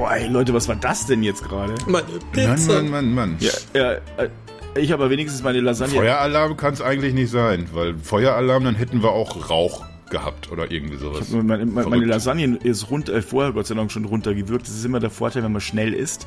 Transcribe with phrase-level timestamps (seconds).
[0.00, 1.74] Boah, ey, Leute, was war das denn jetzt gerade?
[1.86, 2.72] Meine Mann, Pizza.
[2.72, 3.36] Mann, Mann, Mann.
[3.38, 4.30] Ja, ja, äh,
[4.74, 5.94] ich habe aber wenigstens meine Lasagne.
[5.94, 10.70] Feueralarm kann es eigentlich nicht sein, weil Feueralarm, dann hätten wir auch Rauch gehabt oder
[10.70, 11.28] irgendwie sowas.
[11.28, 12.06] Meine, meine, meine.
[12.06, 14.66] Lasagne ist runter, äh, vorher Gott sei Dank schon runtergewürgt.
[14.66, 16.26] Das ist immer der Vorteil, wenn man schnell isst.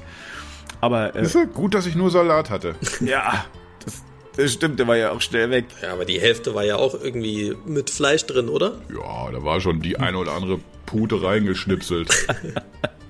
[0.80, 2.76] Aber äh, Ist ja gut, dass ich nur Salat hatte.
[3.00, 3.44] ja,
[3.84, 4.04] das,
[4.38, 5.66] das stimmt, der war ja auch schnell weg.
[5.82, 8.74] Ja, aber die Hälfte war ja auch irgendwie mit Fleisch drin, oder?
[8.96, 12.28] Ja, da war schon die eine oder andere Pute reingeschnipselt.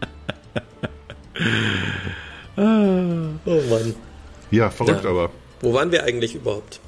[2.55, 2.61] Oh
[3.69, 3.95] Mann.
[4.51, 5.09] Ja, verrückt Ja.
[5.09, 5.31] aber.
[5.61, 6.79] Wo waren wir eigentlich überhaupt?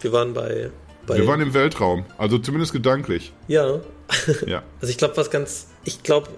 [0.00, 0.70] Wir waren bei.
[1.06, 3.32] bei Wir waren im Weltraum, also zumindest gedanklich.
[3.48, 3.80] ja.
[4.46, 4.62] Ja.
[4.80, 5.68] Also ich glaube, was ganz.
[5.84, 6.28] Ich glaube,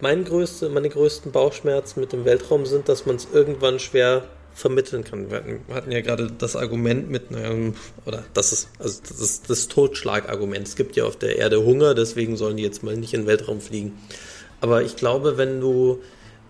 [0.00, 5.02] mein größte, meine größten Bauchschmerzen mit dem Weltraum sind, dass man es irgendwann schwer vermitteln
[5.02, 5.30] kann.
[5.30, 9.18] Wir hatten, wir hatten ja gerade das Argument mit, ähm, oder das ist, also das
[9.18, 10.68] ist das Totschlagargument.
[10.68, 13.26] Es gibt ja auf der Erde Hunger, deswegen sollen die jetzt mal nicht in den
[13.26, 13.98] Weltraum fliegen.
[14.60, 16.00] Aber ich glaube, wenn du,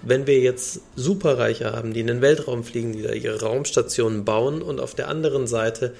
[0.03, 4.63] wenn wir jetzt Superreiche haben, die in den Weltraum fliegen, die da ihre Raumstationen bauen
[4.63, 5.95] und auf der anderen Seite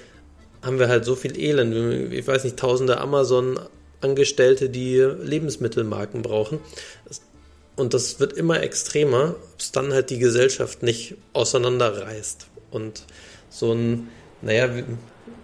[0.61, 2.13] haben wir halt so viel Elend.
[2.13, 6.59] Ich weiß nicht, tausende Amazon-Angestellte, die Lebensmittelmarken brauchen.
[7.75, 12.47] Und das wird immer extremer, ob es dann halt die Gesellschaft nicht auseinanderreißt.
[12.71, 13.03] Und
[13.49, 14.09] so ein,
[14.41, 14.69] naja,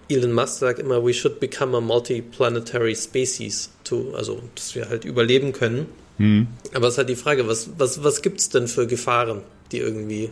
[0.10, 5.06] Elon Musk sagt immer, we should become a multiplanetary species, to, also dass wir halt
[5.06, 5.88] überleben können.
[6.74, 9.78] Aber es ist halt die Frage, was, was, was gibt es denn für Gefahren, die
[9.78, 10.30] irgendwie,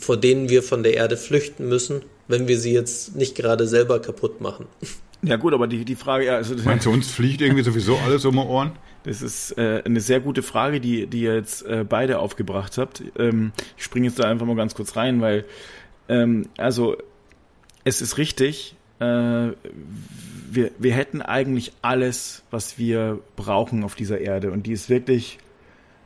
[0.00, 4.00] vor denen wir von der Erde flüchten müssen, wenn wir sie jetzt nicht gerade selber
[4.00, 4.66] kaputt machen?
[5.26, 8.26] Ja gut, aber die, die Frage, ja, also Meinst du, uns fliegt irgendwie sowieso alles
[8.26, 8.72] um die Ohren?
[9.04, 13.02] Das ist äh, eine sehr gute Frage, die, die ihr jetzt äh, beide aufgebracht habt.
[13.18, 15.46] Ähm, ich springe jetzt da einfach mal ganz kurz rein, weil
[16.10, 16.98] ähm, also
[17.84, 24.66] es ist richtig, wir, wir hätten eigentlich alles, was wir brauchen auf dieser Erde und
[24.66, 25.38] die ist wirklich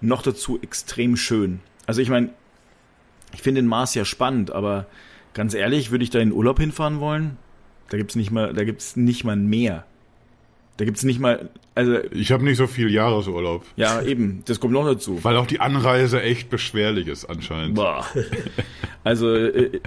[0.00, 1.60] noch dazu extrem schön.
[1.86, 2.30] Also ich meine,
[3.34, 4.86] ich finde den Mars ja spannend, aber
[5.34, 7.36] ganz ehrlich, würde ich da in den Urlaub hinfahren wollen?
[7.90, 9.84] Da gibt's nicht mal, da gibt's nicht mal Meer.
[10.78, 13.64] Da gibt's nicht mal, also Ich habe nicht so viel Jahresurlaub.
[13.76, 15.22] ja, eben, das kommt noch dazu.
[15.24, 17.74] Weil auch die Anreise echt beschwerlich ist anscheinend.
[17.74, 18.06] Boah.
[19.04, 19.80] Also, äh,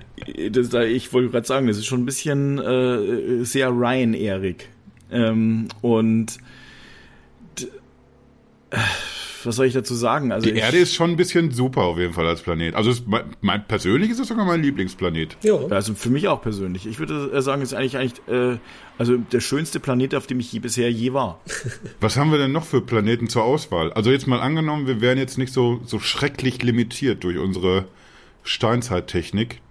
[0.50, 4.68] das, da, ich wollte gerade sagen, das ist schon ein bisschen äh, sehr Ryan-erig.
[5.12, 6.40] Ähm, und
[8.72, 8.78] äh,
[9.46, 10.32] was soll ich dazu sagen?
[10.32, 12.76] Also Die ich, Erde ist schon ein bisschen super auf jeden Fall als Planet.
[12.76, 15.38] Also es, mein, mein persönlich ist es sogar mein Lieblingsplanet.
[15.44, 15.58] Ja.
[15.70, 16.88] also für mich auch persönlich.
[16.88, 18.58] Ich würde äh, sagen, es ist eigentlich eigentlich äh,
[18.98, 21.40] also der schönste Planet, auf dem ich je, bisher je war.
[22.00, 23.92] Was haben wir denn noch für Planeten zur Auswahl?
[23.94, 27.86] Also jetzt mal angenommen, wir wären jetzt nicht so, so schrecklich limitiert durch unsere
[28.44, 29.62] Steinzeittechnik,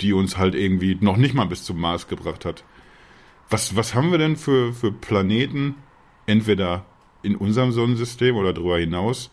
[0.00, 2.64] die uns halt irgendwie noch nicht mal bis zum Mars gebracht hat.
[3.50, 5.74] Was, was haben wir denn für, für Planeten,
[6.26, 6.86] entweder
[7.22, 9.30] in unserem Sonnensystem oder darüber hinaus,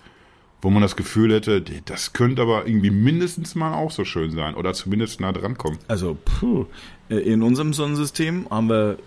[0.61, 4.55] wo man das Gefühl hätte, das könnte aber irgendwie mindestens mal auch so schön sein
[4.55, 5.77] oder zumindest nah dran kommen.
[5.87, 6.65] Also puh,
[7.09, 8.97] äh, in unserem Sonnensystem haben wir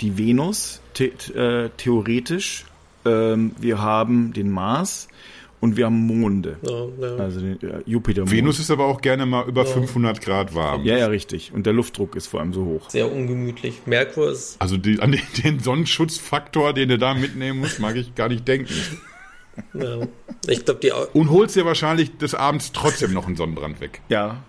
[0.00, 2.66] die Venus the äh, theoretisch.
[3.04, 5.08] Ähm, wir haben den Mars
[5.60, 6.56] und wir haben Monde.
[6.62, 7.16] Ja, ja.
[7.16, 8.30] Also den äh, Jupiter.
[8.30, 10.84] Venus ist aber auch gerne mal über 500 Grad warm.
[10.84, 11.52] Ja, ja, richtig.
[11.54, 12.88] Und der Luftdruck ist vor allem so hoch.
[12.90, 13.82] Sehr ungemütlich.
[13.86, 14.56] Merkur ist.
[14.60, 18.46] Also die, an den, den Sonnenschutzfaktor, den du da mitnehmen musst, mag ich gar nicht
[18.48, 18.72] denken.
[19.74, 19.98] Ja.
[20.48, 20.92] Ich glaube, die.
[20.92, 24.00] Au- Und holst dir wahrscheinlich des Abends trotzdem noch einen Sonnenbrand weg.
[24.08, 24.42] Ja,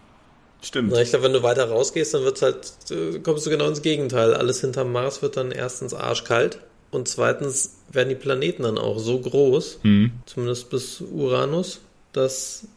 [0.62, 0.92] stimmt.
[0.94, 3.82] Na, ich glaube, wenn du weiter rausgehst, dann wird's halt, äh, kommst du genau ins
[3.82, 4.34] Gegenteil.
[4.34, 6.60] Alles hinterm Mars wird dann erstens arschkalt
[6.92, 9.80] und zweitens werden die Planeten dann auch so groß,
[10.26, 11.82] zumindest bis Uranus,
[12.12, 12.68] dass,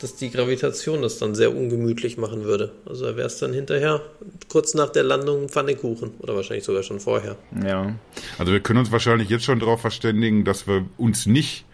[0.00, 2.72] dass die Gravitation das dann sehr ungemütlich machen würde.
[2.86, 4.02] Also da wär's dann hinterher,
[4.48, 7.36] kurz nach der Landung Pfannekuchen oder wahrscheinlich sogar schon vorher.
[7.64, 7.94] Ja.
[8.38, 11.64] Also wir können uns wahrscheinlich jetzt schon darauf verständigen, dass wir uns nicht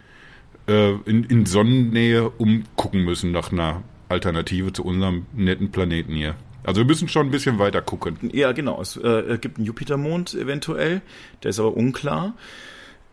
[0.69, 6.35] äh, in, in Sonnennähe umgucken müssen nach einer Alternative zu unserem netten Planeten hier.
[6.67, 8.19] Also wir müssen schon ein bisschen weiter gucken.
[8.33, 8.81] Ja, genau.
[8.81, 11.01] Es äh, gibt einen Jupitermond eventuell.
[11.43, 12.35] Der ist aber unklar.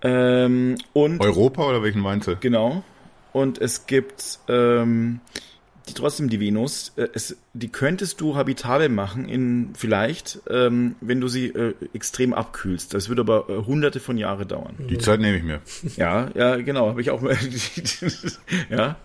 [0.01, 2.35] Ähm, und Europa oder welchen meinst du?
[2.35, 2.83] Genau.
[3.31, 5.21] Und es gibt ähm,
[5.87, 6.93] die, trotzdem die Venus.
[6.95, 12.33] Äh, es, die könntest du habitabel machen, in vielleicht, ähm, wenn du sie äh, extrem
[12.33, 12.93] abkühlst.
[12.93, 14.75] Das würde aber äh, hunderte von Jahre dauern.
[14.89, 15.61] Die Zeit nehme ich mir.
[15.95, 16.89] Ja, ja, genau.
[16.89, 17.21] Habe ich auch.
[18.69, 18.97] ja,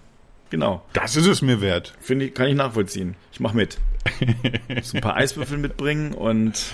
[0.50, 0.84] genau.
[0.94, 1.94] Das ist es mir wert.
[2.00, 3.14] Finde ich, kann ich nachvollziehen.
[3.30, 3.78] Ich mach mit.
[4.82, 6.72] So ein paar Eiswürfel mitbringen und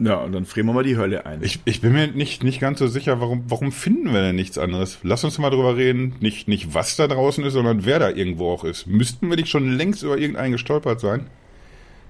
[0.00, 1.42] ja, und dann frieren wir mal die Hölle ein.
[1.42, 4.56] Ich, ich bin mir nicht, nicht ganz so sicher, warum, warum finden wir denn nichts
[4.56, 4.98] anderes?
[5.02, 6.14] Lass uns mal drüber reden.
[6.20, 8.86] Nicht, nicht was da draußen ist, sondern wer da irgendwo auch ist.
[8.86, 11.26] Müssten wir nicht schon längst über irgendeinen gestolpert sein?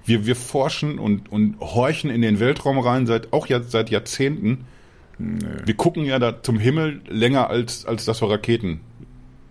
[0.05, 4.65] Wir, wir forschen und, und horchen in den Weltraum rein, seit, auch ja, seit Jahrzehnten.
[5.17, 8.81] Wir gucken ja da zum Himmel länger, als, als dass wir Raketen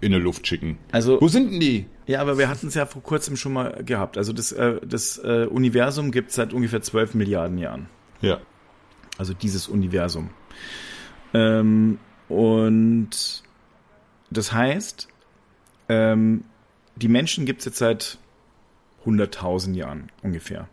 [0.01, 0.79] in die Luft schicken.
[0.93, 1.87] Also, Wo sind denn die?
[2.09, 4.17] Ja, aber wir hatten es ja vor kurzem schon mal gehabt.
[4.17, 7.87] Also das, äh, das äh, Universum gibt es seit ungefähr 12 Milliarden Jahren.
[8.23, 8.41] Ja.
[9.19, 10.31] Also dieses Universum.
[11.35, 11.99] Ähm,
[12.31, 13.43] und
[14.31, 15.09] das heißt,
[15.91, 16.45] ähm,
[16.97, 18.19] die Menschen gibt es jetzt seit
[19.05, 20.67] 100.000 Jahren ungefähr.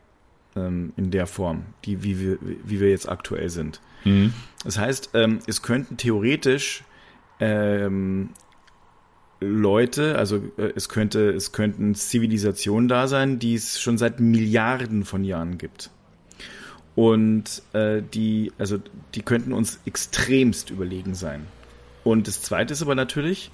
[0.56, 3.82] Ähm, in der Form, die, wie, wir, wie wir jetzt aktuell sind.
[4.06, 4.34] Mhm.
[4.64, 6.86] Das heißt, ähm, es könnten theoretisch
[7.42, 8.30] ähm,
[9.40, 15.06] Leute, also äh, es könnte, es könnten Zivilisationen da sein, die es schon seit Milliarden
[15.06, 15.90] von Jahren gibt.
[16.96, 18.80] Und äh, die, also
[19.14, 21.46] die könnten uns extremst überlegen sein.
[22.04, 23.52] Und das Zweite ist aber natürlich,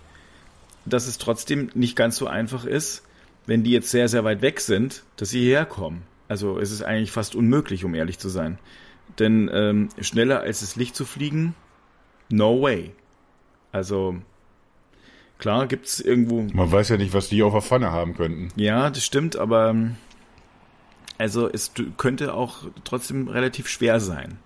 [0.86, 3.04] dass es trotzdem nicht ganz so einfach ist,
[3.48, 6.04] wenn die jetzt sehr, sehr weit weg sind, dass sie hierher kommen.
[6.28, 8.60] Also es ist eigentlich fast unmöglich, um ehrlich zu sein.
[9.20, 11.56] Denn ähm, schneller als das Licht zu fliegen,
[12.30, 12.92] no way.
[13.72, 14.18] Also
[15.42, 18.50] klar gibt's irgendwo Man weiß ja nicht, was die auf der Pfanne haben könnten.
[18.56, 19.98] ja, das stimmt, aber ähm,
[21.18, 24.38] also es könnte auch trotzdem relativ schwer sein.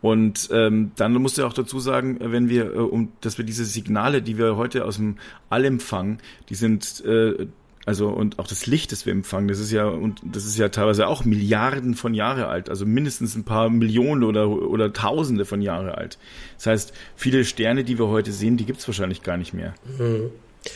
[0.00, 3.64] Und ähm, dann musst du auch dazu sagen, wenn wir, äh, um, dass wir diese
[3.64, 5.16] Signale, die wir heute aus dem
[5.48, 6.18] All empfangen,
[6.50, 7.46] die sind äh,
[7.86, 10.68] also und auch das Licht, das wir empfangen, das ist ja und das ist ja
[10.68, 15.60] teilweise auch Milliarden von Jahre alt, also mindestens ein paar Millionen oder oder Tausende von
[15.60, 16.18] Jahre alt.
[16.56, 19.74] Das heißt, viele Sterne, die wir heute sehen, die gibt's wahrscheinlich gar nicht mehr.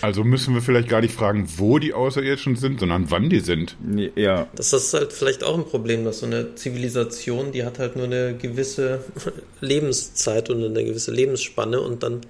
[0.02, 3.76] Also müssen wir vielleicht gar nicht fragen, wo die Außerirdischen sind, sondern wann die sind.
[4.16, 7.96] Ja, Das ist halt vielleicht auch ein Problem, dass so eine Zivilisation, die hat halt
[7.96, 9.00] nur eine gewisse
[9.60, 12.20] Lebenszeit und eine gewisse Lebensspanne und dann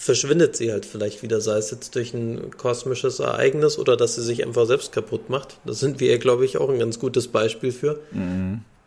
[0.00, 4.22] verschwindet sie halt vielleicht wieder, sei es jetzt durch ein kosmisches Ereignis oder dass sie
[4.22, 5.58] sich einfach selbst kaputt macht.
[5.66, 8.00] Da sind wir, glaube ich, auch ein ganz gutes Beispiel für.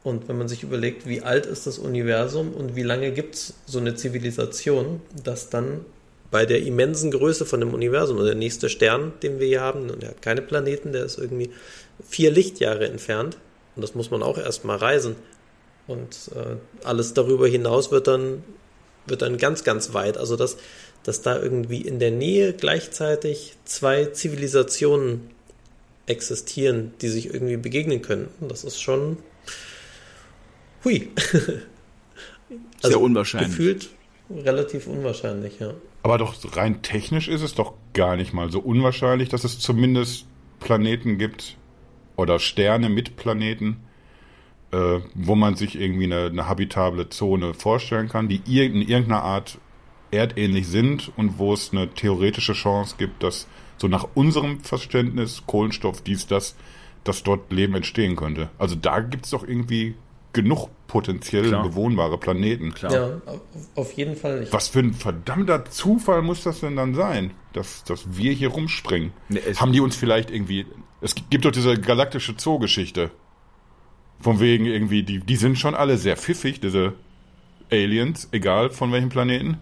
[0.02, 3.54] Und wenn man sich überlegt, wie alt ist das Universum und wie lange gibt es
[3.68, 5.86] so eine Zivilisation, dass dann
[6.32, 9.92] bei der immensen Größe von dem Universum, und der nächste Stern, den wir hier haben,
[9.92, 11.52] und der hat keine Planeten, der ist irgendwie
[12.10, 13.38] vier Lichtjahre entfernt.
[13.76, 15.16] Und das muss man auch erstmal reisen.
[15.86, 18.44] Und äh, alles darüber hinaus wird dann,
[19.06, 20.18] wird dann ganz, ganz weit.
[20.18, 20.58] Also dass,
[21.04, 25.30] dass da irgendwie in der Nähe gleichzeitig zwei Zivilisationen
[26.06, 29.18] existieren, die sich irgendwie begegnen könnten, das ist schon
[30.84, 31.10] hui.
[32.82, 33.50] Sehr unwahrscheinlich.
[33.50, 33.90] Gefühlt
[34.30, 35.74] relativ unwahrscheinlich, ja.
[36.02, 40.26] Aber doch rein technisch ist es doch gar nicht mal so unwahrscheinlich, dass es zumindest
[40.60, 41.58] Planeten gibt
[42.16, 43.78] oder Sterne mit Planeten,
[44.72, 49.24] äh, wo man sich irgendwie eine, eine habitable Zone vorstellen kann, die ir in irgendeiner
[49.24, 49.60] Art
[50.14, 56.02] erdähnlich sind und wo es eine theoretische Chance gibt, dass so nach unserem Verständnis Kohlenstoff,
[56.02, 56.56] dies, das,
[57.04, 58.50] dass dort Leben entstehen könnte.
[58.58, 59.96] Also da gibt es doch irgendwie
[60.32, 61.64] genug potenziell Klar.
[61.64, 62.74] bewohnbare Planeten.
[62.74, 62.92] klar.
[62.94, 63.10] Ja,
[63.76, 64.44] auf, jeden Fall.
[64.44, 68.50] Ich, Was für ein verdammter Zufall muss das denn dann sein, dass, dass wir hier
[68.50, 69.12] rumspringen?
[69.30, 70.66] Ne, es- Haben die uns vielleicht irgendwie.
[71.02, 73.12] Es gibt doch diese galaktische Zoo-Geschichte.
[74.20, 76.94] Von wegen irgendwie, die, die sind schon alle sehr pfiffig, diese
[77.72, 79.58] Aliens, egal von welchem Planeten.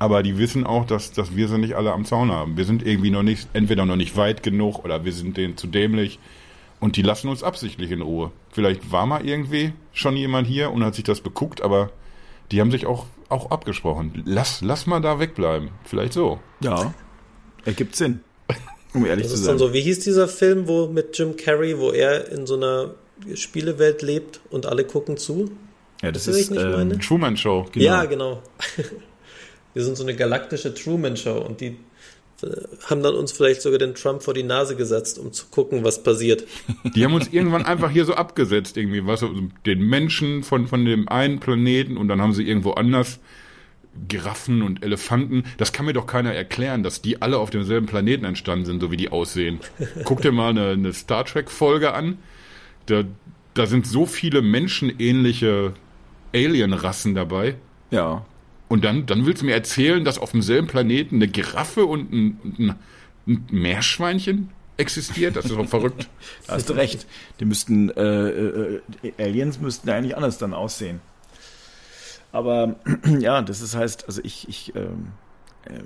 [0.00, 2.56] Aber die wissen auch, dass, dass wir sie nicht alle am Zaun haben.
[2.56, 5.66] Wir sind irgendwie noch nicht, entweder noch nicht weit genug oder wir sind denen zu
[5.66, 6.18] dämlich.
[6.80, 8.32] Und die lassen uns absichtlich in Ruhe.
[8.50, 11.90] Vielleicht war mal irgendwie schon jemand hier und hat sich das beguckt, aber
[12.50, 14.22] die haben sich auch, auch abgesprochen.
[14.24, 15.68] Lass, lass mal da wegbleiben.
[15.84, 16.40] Vielleicht so.
[16.62, 16.94] Ja,
[17.66, 18.20] ergibt Sinn.
[18.94, 19.52] Um ehrlich das zu ist sein.
[19.52, 22.94] dann so, wie hieß dieser Film, wo mit Jim Carrey, wo er in so einer
[23.34, 25.50] Spielewelt lebt und alle gucken zu?
[26.02, 26.98] ja, das wie ist nicht ähm?
[27.00, 27.66] Truman Show.
[27.70, 27.84] Genau.
[27.84, 28.42] Ja, genau.
[29.74, 31.76] Wir sind so eine galaktische Truman-Show und die
[32.42, 32.46] äh,
[32.86, 36.02] haben dann uns vielleicht sogar den Trump vor die Nase gesetzt, um zu gucken, was
[36.02, 36.44] passiert.
[36.94, 39.24] Die haben uns irgendwann einfach hier so abgesetzt, irgendwie, was,
[39.66, 43.20] den Menschen von, von dem einen Planeten und dann haben sie irgendwo anders
[44.08, 45.44] Giraffen und Elefanten.
[45.58, 48.90] Das kann mir doch keiner erklären, dass die alle auf demselben Planeten entstanden sind, so
[48.90, 49.58] wie die aussehen.
[50.04, 52.18] Guck dir mal eine, eine Star Trek-Folge an.
[52.86, 53.04] Da,
[53.54, 55.74] da sind so viele menschenähnliche
[56.32, 57.56] Alien-Rassen dabei.
[57.90, 58.24] ja.
[58.70, 62.38] Und dann, dann willst du mir erzählen, dass auf demselben Planeten eine Giraffe und ein,
[62.56, 62.74] ein,
[63.26, 65.34] ein Meerschweinchen existiert?
[65.34, 66.08] Das ist doch verrückt.
[66.46, 67.04] Da hast du recht.
[67.40, 68.80] Die müssten, äh, äh,
[69.18, 71.00] Aliens müssten eigentlich anders dann aussehen.
[72.30, 72.76] Aber
[73.18, 75.08] ja, das ist heißt, also ich, ich, ähm,
[75.64, 75.80] äh,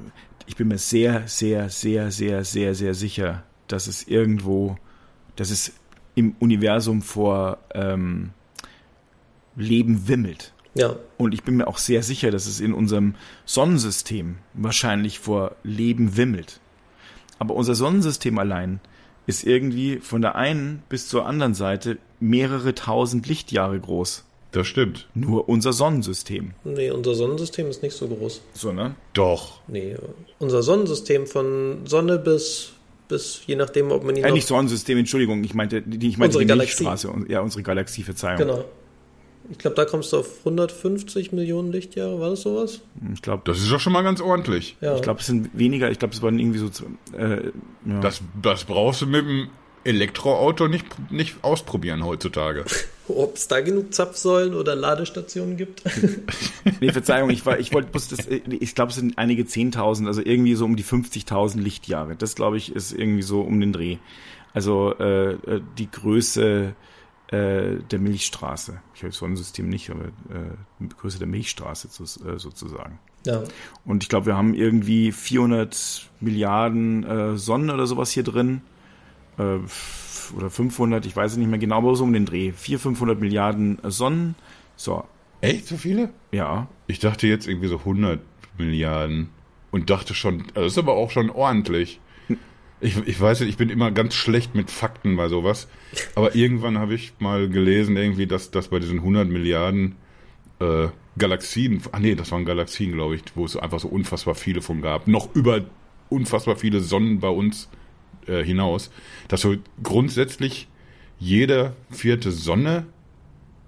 [0.44, 4.76] ich bin mir sehr, sehr, sehr, sehr, sehr, sehr sicher, dass es irgendwo,
[5.36, 5.72] dass es
[6.16, 8.32] im Universum vor ähm,
[9.56, 10.53] Leben wimmelt.
[10.74, 13.14] Ja, Und ich bin mir auch sehr sicher, dass es in unserem
[13.46, 16.60] Sonnensystem wahrscheinlich vor Leben wimmelt.
[17.38, 18.80] Aber unser Sonnensystem allein
[19.26, 24.24] ist irgendwie von der einen bis zur anderen Seite mehrere tausend Lichtjahre groß.
[24.52, 25.08] Das stimmt.
[25.14, 26.52] Nur unser Sonnensystem.
[26.64, 28.40] Nee, unser Sonnensystem ist nicht so groß.
[28.52, 28.94] So, ne?
[29.12, 29.60] Doch.
[29.66, 29.96] Nee,
[30.38, 32.72] unser Sonnensystem von Sonne bis,
[33.08, 36.38] bis je nachdem, ob man ihn Äh, nicht Sonnensystem, Entschuldigung, ich meinte, die, ich meinte
[36.38, 36.84] Unsere die Galaxie.
[36.84, 37.12] Milchstraße.
[37.28, 38.38] Ja, unsere Galaxie, Verzeihung.
[38.38, 38.64] Genau.
[39.50, 42.80] Ich glaube, da kommst du auf 150 Millionen Lichtjahre, war das sowas?
[43.12, 44.76] Ich glaube, Das ist doch schon mal ganz ordentlich.
[44.80, 44.96] Ja.
[44.96, 46.68] ich glaube, es sind weniger, ich glaube, es waren irgendwie so,
[47.16, 47.50] äh,
[47.86, 48.00] ja.
[48.00, 49.48] Das, das brauchst du mit dem
[49.84, 52.64] Elektroauto nicht, nicht ausprobieren heutzutage.
[53.08, 55.82] Ob es da genug Zapfsäulen oder Ladestationen gibt?
[56.80, 60.06] Nee, Verzeihung, ich war, ich wollte bloß das, äh, ich glaube, es sind einige 10.000,
[60.06, 62.16] also irgendwie so um die 50.000 Lichtjahre.
[62.16, 63.98] Das, glaube ich, ist irgendwie so um den Dreh.
[64.54, 66.74] Also äh, äh, die Größe
[67.28, 68.80] äh, der Milchstraße.
[68.94, 72.98] Ich habe das Sonnensystem nicht, aber äh, die Größe der Milchstraße zu, äh, sozusagen.
[73.26, 73.42] ja.
[73.84, 78.60] Und ich glaube, wir haben irgendwie 400 Milliarden äh, Sonnen oder sowas hier drin.
[79.38, 79.58] Äh,
[80.36, 82.52] oder 500, ich weiß es nicht mehr genau, aber so um den Dreh.
[82.52, 84.34] 400, 500 Milliarden äh, Sonnen.
[84.76, 85.04] So,
[85.40, 86.10] Echt so viele?
[86.32, 86.68] ja.
[86.86, 88.20] Ich dachte jetzt irgendwie so 100
[88.58, 89.30] Milliarden
[89.70, 92.00] und dachte schon, also das ist aber auch schon ordentlich.
[92.80, 95.68] Ich, ich weiß nicht, ich bin immer ganz schlecht mit Fakten bei sowas,
[96.14, 99.96] aber irgendwann habe ich mal gelesen irgendwie, dass, dass bei diesen 100 Milliarden
[100.60, 104.60] äh, Galaxien, ah nee, das waren Galaxien, glaube ich, wo es einfach so unfassbar viele
[104.60, 105.64] von gab, noch über
[106.08, 107.68] unfassbar viele Sonnen bei uns
[108.26, 108.90] äh, hinaus,
[109.28, 110.68] dass so grundsätzlich
[111.18, 112.86] jede vierte Sonne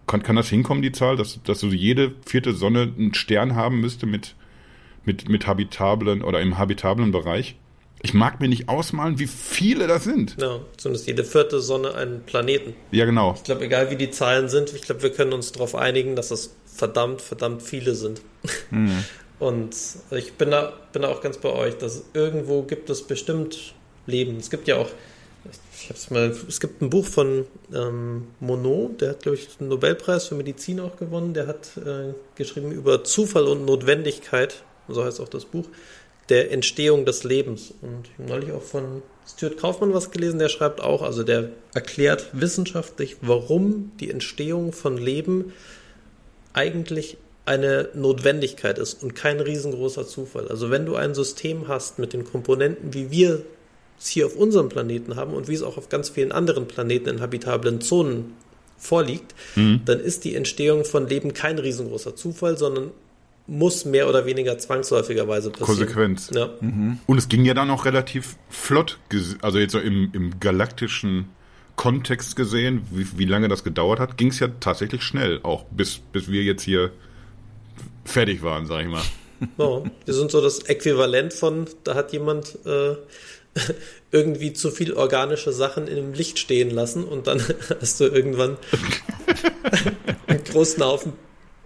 [0.07, 3.81] kann, kann das hinkommen, die Zahl, dass, dass so jede vierte Sonne einen Stern haben
[3.81, 4.35] müsste mit,
[5.05, 7.57] mit, mit habitablen oder im habitablen Bereich?
[8.03, 10.37] Ich mag mir nicht ausmalen, wie viele das sind.
[10.41, 12.75] ja, zumindest jede vierte Sonne einen Planeten.
[12.91, 13.35] Ja, genau.
[13.37, 16.31] Ich glaube, egal wie die Zahlen sind, ich glaube, wir können uns darauf einigen, dass
[16.31, 18.21] es verdammt, verdammt viele sind.
[19.39, 19.77] Und
[20.13, 23.75] ich bin da, bin da auch ganz bei euch, dass irgendwo gibt es bestimmt
[24.07, 24.39] Leben.
[24.39, 24.89] Es gibt ja auch,
[25.79, 29.69] ich hab's mal, es gibt ein Buch von ähm, Monod, der hat, glaube ich, den
[29.69, 31.35] Nobelpreis für Medizin auch gewonnen.
[31.35, 35.67] Der hat äh, geschrieben über Zufall und Notwendigkeit, so heißt auch das Buch,
[36.29, 37.73] der Entstehung des Lebens.
[37.83, 41.51] Und ich habe neulich auch von Stuart Kaufmann was gelesen, der schreibt auch, also der
[41.75, 45.53] erklärt wissenschaftlich, warum die Entstehung von Leben
[46.53, 50.49] eigentlich eine Notwendigkeit ist und kein riesengroßer Zufall.
[50.49, 53.43] Also wenn du ein System hast mit den Komponenten, wie wir
[53.99, 57.09] es hier auf unserem Planeten haben und wie es auch auf ganz vielen anderen Planeten
[57.09, 58.35] in habitable Zonen
[58.79, 62.91] vorliegt, dann ist die Entstehung von Leben kein riesengroßer Zufall, sondern
[63.47, 65.67] muss mehr oder weniger zwangsläufigerweise passieren.
[65.67, 66.31] Konsequenz.
[66.35, 66.51] Ja.
[66.61, 68.99] Und es ging ja dann auch relativ flott,
[69.41, 71.29] also jetzt so im, im galaktischen
[71.77, 75.99] Kontext gesehen, wie, wie lange das gedauert hat, ging es ja tatsächlich schnell, auch bis,
[75.99, 76.91] bis wir jetzt hier
[78.05, 79.03] fertig waren, sag ich mal.
[79.59, 82.97] Ja, wir sind so das Äquivalent von, da hat jemand äh,
[84.11, 87.43] irgendwie zu viel organische Sachen in dem Licht stehen lassen und dann
[87.81, 88.57] hast du irgendwann
[90.27, 91.13] einen großen Haufen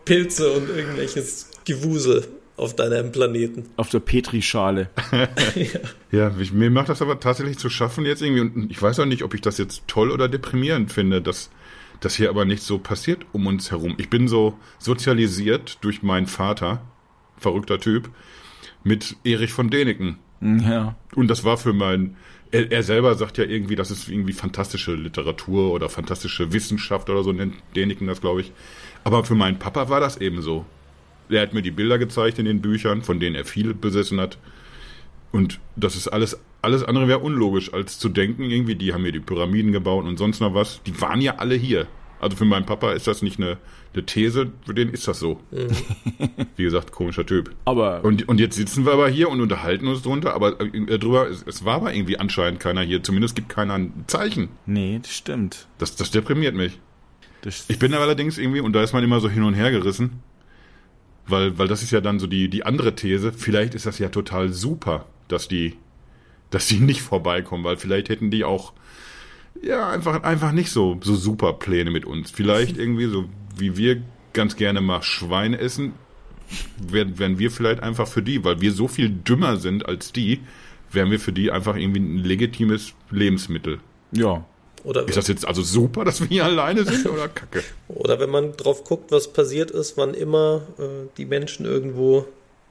[0.04, 3.64] Pilze und irgendwelches Gewusel auf deinem Planeten.
[3.76, 4.90] Auf der Petrischale.
[6.12, 9.04] Ja, ich, mir macht das aber tatsächlich zu schaffen jetzt irgendwie und ich weiß auch
[9.04, 11.50] nicht, ob ich das jetzt toll oder deprimierend finde, dass
[12.00, 13.94] das hier aber nicht so passiert um uns herum.
[13.98, 16.82] Ich bin so sozialisiert durch meinen Vater,
[17.36, 18.10] verrückter Typ,
[18.82, 20.18] mit Erich von Däniken.
[20.40, 20.96] Ja.
[21.14, 22.16] Und das war für mein,
[22.50, 27.22] er, er selber sagt ja irgendwie, das ist irgendwie fantastische Literatur oder fantastische Wissenschaft oder
[27.22, 28.52] so nennt Däniken das, glaube ich.
[29.04, 30.66] Aber für meinen Papa war das eben so.
[31.30, 34.38] Er hat mir die Bilder gezeigt in den Büchern, von denen er viel besessen hat.
[35.32, 39.12] Und das ist alles, alles andere wäre unlogisch, als zu denken, irgendwie, die haben mir
[39.12, 40.82] die Pyramiden gebaut und sonst noch was.
[40.84, 41.86] Die waren ja alle hier.
[42.20, 43.56] Also für meinen Papa ist das nicht eine,
[43.94, 45.40] eine These, für den ist das so.
[46.56, 47.50] Wie gesagt, komischer Typ.
[47.64, 51.30] Aber Und, und jetzt sitzen wir aber hier und unterhalten uns drunter, aber äh, drüber,
[51.30, 53.02] es, es war aber irgendwie anscheinend keiner hier.
[53.02, 54.50] Zumindest gibt keiner ein Zeichen.
[54.66, 55.66] nee, das stimmt.
[55.78, 56.78] Das, das deprimiert mich.
[57.40, 60.20] Das, Ich bin allerdings irgendwie, und da ist man immer so hin und her gerissen,
[61.30, 64.08] weil, weil das ist ja dann so die, die andere These, vielleicht ist das ja
[64.08, 65.76] total super, dass die,
[66.50, 68.72] dass die nicht vorbeikommen, weil vielleicht hätten die auch,
[69.62, 72.30] ja, einfach, einfach nicht so, so super Pläne mit uns.
[72.30, 75.92] Vielleicht irgendwie so, wie wir ganz gerne mal Schwein essen,
[76.78, 80.40] wären, wären wir vielleicht einfach für die, weil wir so viel dümmer sind als die,
[80.90, 83.80] wären wir für die einfach irgendwie ein legitimes Lebensmittel.
[84.12, 84.44] ja.
[84.84, 87.62] Oder, Ist das jetzt also super, dass wir hier alleine sind oder kacke?
[87.88, 90.82] oder wenn man drauf guckt, was passiert ist, wann immer äh,
[91.16, 92.20] die Menschen irgendwo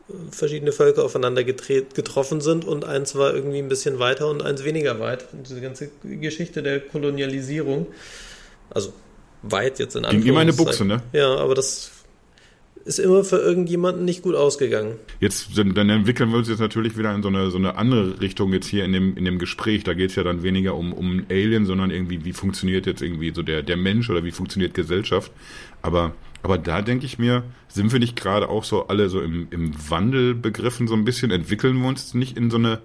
[0.10, 4.64] äh, verschiedene Völker aufeinander getroffen sind und eins war irgendwie ein bisschen weiter und eins
[4.64, 5.28] weniger weit.
[5.34, 7.88] Und diese ganze Geschichte der Kolonialisierung,
[8.72, 8.92] also
[9.44, 11.12] weit jetzt in Ging immer eine Buchse, Anführungszeichen.
[11.14, 11.20] ne?
[11.20, 11.92] Ja, aber das
[12.90, 14.96] ist immer für irgendjemanden nicht gut ausgegangen.
[15.20, 18.52] Jetzt, dann entwickeln wir uns jetzt natürlich wieder in so eine, so eine andere Richtung
[18.52, 19.84] jetzt hier in dem, in dem Gespräch.
[19.84, 23.32] Da geht es ja dann weniger um, um Alien, sondern irgendwie, wie funktioniert jetzt irgendwie
[23.34, 25.32] so der, der Mensch oder wie funktioniert Gesellschaft.
[25.82, 29.48] Aber Aber da denke ich mir, sind wir nicht gerade auch so alle so im,
[29.52, 31.32] im Wandel begriffen, so ein bisschen?
[31.32, 32.80] Entwickeln wir uns nicht in so eine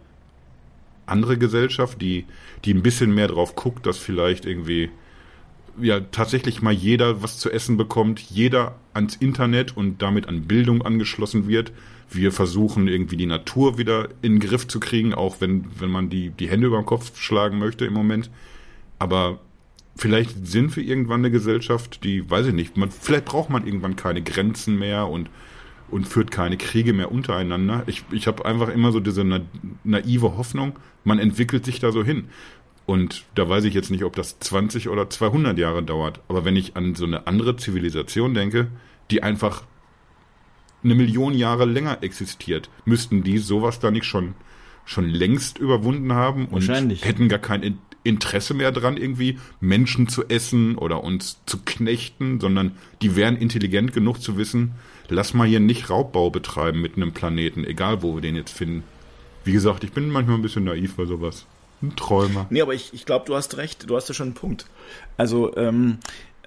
[1.06, 2.24] andere Gesellschaft, die,
[2.64, 4.90] die ein bisschen mehr drauf guckt, dass vielleicht irgendwie
[5.80, 10.82] ja tatsächlich mal jeder was zu essen bekommt, jeder ans Internet und damit an Bildung
[10.82, 11.72] angeschlossen wird.
[12.10, 16.10] Wir versuchen irgendwie die Natur wieder in den Griff zu kriegen, auch wenn, wenn man
[16.10, 18.30] die, die Hände über den Kopf schlagen möchte im Moment.
[18.98, 19.40] Aber
[19.96, 23.96] vielleicht sind wir irgendwann eine Gesellschaft, die, weiß ich nicht, man, vielleicht braucht man irgendwann
[23.96, 25.30] keine Grenzen mehr und,
[25.90, 27.84] und führt keine Kriege mehr untereinander.
[27.86, 29.40] Ich, ich habe einfach immer so diese na,
[29.82, 32.28] naive Hoffnung, man entwickelt sich da so hin.
[32.86, 36.20] Und da weiß ich jetzt nicht, ob das 20 oder 200 Jahre dauert.
[36.28, 38.68] Aber wenn ich an so eine andere Zivilisation denke,
[39.10, 39.64] die einfach
[40.82, 44.34] eine Million Jahre länger existiert, müssten die sowas da nicht schon,
[44.84, 50.76] schon längst überwunden haben und hätten gar kein Interesse mehr dran, irgendwie Menschen zu essen
[50.76, 54.72] oder uns zu knechten, sondern die wären intelligent genug zu wissen,
[55.08, 58.84] lass mal hier nicht Raubbau betreiben mit einem Planeten, egal wo wir den jetzt finden.
[59.42, 61.46] Wie gesagt, ich bin manchmal ein bisschen naiv bei sowas.
[61.88, 62.46] Ein Träumer.
[62.50, 64.66] Nee, aber ich, ich glaube, du hast recht, du hast ja schon einen Punkt.
[65.16, 65.98] Also, ähm,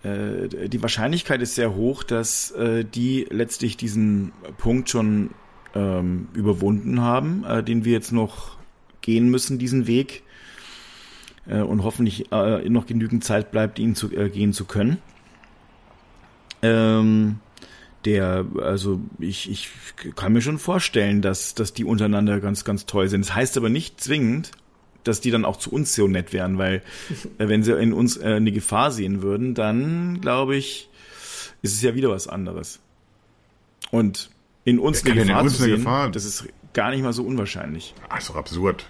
[0.03, 5.31] äh, die Wahrscheinlichkeit ist sehr hoch, dass äh, die letztlich diesen Punkt schon
[5.75, 8.57] ähm, überwunden haben, äh, den wir jetzt noch
[9.01, 10.23] gehen müssen, diesen Weg.
[11.47, 14.97] Äh, und hoffentlich äh, noch genügend Zeit bleibt, ihn zu äh, gehen zu können.
[16.61, 17.39] Ähm,
[18.05, 19.69] der, also ich, ich
[20.15, 23.25] kann mir schon vorstellen, dass, dass die untereinander ganz, ganz toll sind.
[23.25, 24.51] Das heißt aber nicht zwingend,
[25.03, 26.81] dass die dann auch zu uns so nett wären, weil
[27.37, 30.89] äh, wenn sie in uns äh, eine Gefahr sehen würden, dann glaube ich,
[31.61, 32.79] ist es ja wieder was anderes.
[33.91, 34.29] Und
[34.65, 36.11] in uns eine Gefahr uns zu sehen, Gefahr?
[36.11, 37.93] das ist gar nicht mal so unwahrscheinlich.
[38.09, 38.89] Ach, ist doch absurd.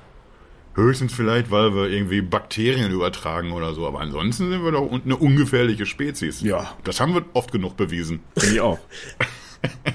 [0.76, 5.16] Höchstens vielleicht, weil wir irgendwie Bakterien übertragen oder so, aber ansonsten sind wir doch eine
[5.16, 6.42] ungefährliche Spezies.
[6.42, 6.76] Ja.
[6.84, 8.20] Das haben wir oft genug bewiesen.
[8.38, 8.80] Finde ich auch.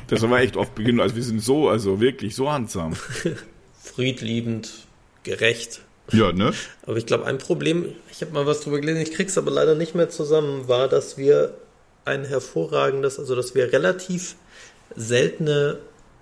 [0.09, 1.01] Das haben wir echt oft beginnen.
[1.01, 2.95] Also wir sind so, also wirklich so handsam.
[3.81, 4.87] Friedliebend,
[5.23, 5.83] gerecht.
[6.13, 6.53] Ja, ne?
[6.87, 9.75] Aber ich glaube, ein Problem, ich habe mal was drüber gelesen, ich krieg's aber leider
[9.75, 11.55] nicht mehr zusammen, war, dass wir
[12.05, 14.37] ein hervorragendes, also dass wir relativ
[14.97, 15.79] seltene,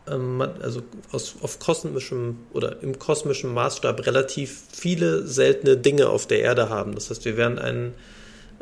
[0.09, 6.41] ähm, also aus, auf kosmischem oder im kosmischen Maßstab relativ viele seltene Dinge auf der
[6.41, 6.95] Erde haben.
[6.95, 7.95] Das heißt, wir wären ein,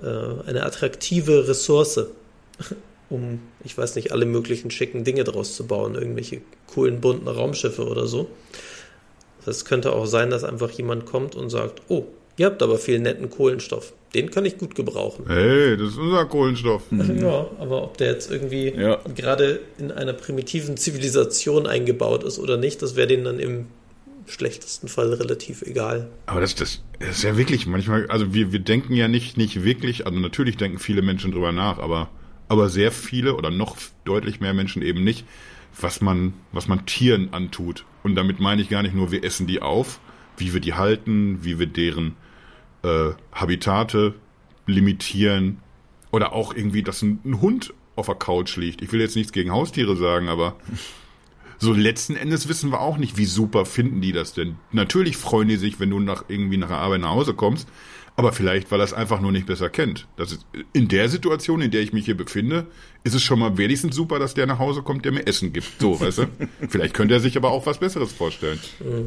[0.00, 2.06] äh, eine attraktive Ressource,
[3.10, 6.40] um, ich weiß nicht, alle möglichen schicken Dinge draus zu bauen, irgendwelche
[6.72, 8.28] coolen bunten Raumschiffe oder so.
[9.48, 12.04] Es könnte auch sein, dass einfach jemand kommt und sagt, oh,
[12.36, 13.92] ihr habt aber viel netten Kohlenstoff.
[14.14, 15.24] Den kann ich gut gebrauchen.
[15.26, 16.82] Hey, das ist unser Kohlenstoff.
[17.20, 19.00] Ja, aber ob der jetzt irgendwie Ja.
[19.14, 23.66] gerade in einer primitiven Zivilisation eingebaut ist oder nicht, das wäre denen dann im
[24.26, 26.08] schlechtesten Fall relativ egal.
[26.26, 29.64] Aber das, das, das ist ja wirklich manchmal, also wir, wir denken ja nicht, nicht
[29.64, 32.08] wirklich, also natürlich denken viele Menschen drüber nach, aber,
[32.48, 35.24] aber sehr viele oder noch deutlich mehr Menschen eben nicht,
[35.80, 37.84] was man, was man Tieren antut.
[38.02, 40.00] Und damit meine ich gar nicht nur, wir essen die auf,
[40.36, 42.16] wie wir die halten, wie wir deren
[42.82, 44.14] äh, Habitate
[44.66, 45.58] limitieren
[46.10, 48.82] oder auch irgendwie, dass ein, ein Hund auf der Couch liegt.
[48.82, 50.56] Ich will jetzt nichts gegen Haustiere sagen, aber
[51.58, 54.56] so letzten Endes wissen wir auch nicht, wie super finden die das denn.
[54.72, 57.68] Natürlich freuen die sich, wenn du nach irgendwie nach der Arbeit nach Hause kommst,
[58.18, 60.08] aber vielleicht, weil er es einfach nur nicht besser kennt.
[60.16, 62.66] Das ist, in der Situation, in der ich mich hier befinde,
[63.04, 65.68] ist es schon mal wenigstens super, dass der nach Hause kommt, der mir Essen gibt.
[65.78, 66.26] So, weißt du?
[66.68, 68.58] Vielleicht könnte er sich aber auch was Besseres vorstellen.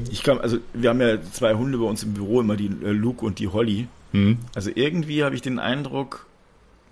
[0.10, 2.92] Ich glaube, also wir haben ja zwei Hunde bei uns im Büro, immer die äh,
[2.92, 3.90] Luke und die Holly.
[4.14, 4.38] Hm.
[4.56, 6.26] Also irgendwie habe ich den Eindruck,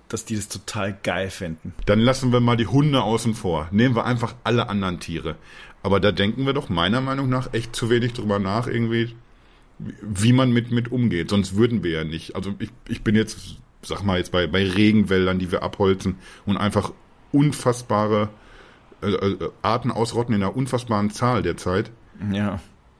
[0.10, 1.73] dass die das total geil fänden.
[1.86, 3.69] Dann lassen wir mal die Hunde außen vor.
[3.71, 5.38] Nehmen wir einfach alle anderen Tiere.
[5.84, 9.15] Aber da denken wir doch meiner Meinung nach echt zu wenig drüber nach, irgendwie,
[9.80, 11.30] wie man mit, mit umgeht.
[11.30, 12.36] Sonst würden wir ja nicht.
[12.36, 16.15] Also ich, ich bin jetzt, sag mal jetzt bei, bei Regenwäldern, die wir abholzen
[16.46, 16.92] und einfach
[17.32, 18.30] unfassbare
[19.02, 21.92] äh, äh, Arten ausrotten in einer unfassbaren Zahl derzeit.
[22.32, 22.60] Ja.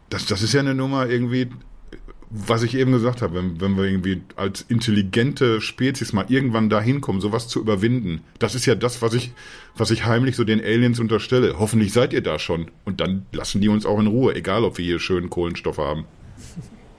[0.10, 1.50] Das, das ist ja eine Nummer irgendwie,
[2.30, 7.02] was ich eben gesagt habe, wenn, wenn wir irgendwie als intelligente Spezies mal irgendwann dahin
[7.02, 8.22] kommen, sowas zu überwinden.
[8.38, 9.34] Das ist ja das, was ich,
[9.76, 11.60] was ich heimlich so den Aliens unterstelle.
[11.60, 12.72] Hoffentlich seid ihr da schon.
[12.86, 16.06] Und dann lassen die uns auch in Ruhe, egal ob wir hier schönen Kohlenstoff haben.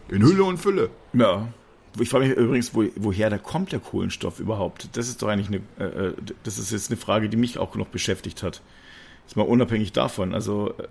[0.09, 0.91] In Hülle und Fülle.
[1.13, 1.49] Ja.
[1.99, 4.89] Ich frage mich übrigens, wo, woher da kommt der Kohlenstoff überhaupt?
[4.97, 7.75] Das ist doch eigentlich eine, äh, äh, das ist jetzt eine Frage, die mich auch
[7.75, 8.63] noch beschäftigt hat.
[9.27, 10.35] Ist mal unabhängig davon.
[10.35, 10.87] Also äh,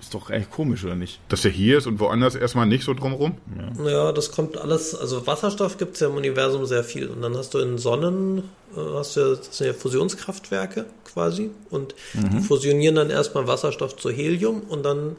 [0.00, 1.20] ist doch eigentlich komisch, oder nicht?
[1.28, 3.36] Dass der hier ist und woanders erstmal nicht so drumrum.
[3.84, 7.06] Ja, das kommt alles, also Wasserstoff gibt es ja im Universum sehr viel.
[7.06, 8.38] Und dann hast du in Sonnen,
[8.76, 11.50] äh, hast du ja, das sind ja Fusionskraftwerke quasi.
[11.70, 15.16] Und die fusionieren dann erstmal Wasserstoff zu Helium und dann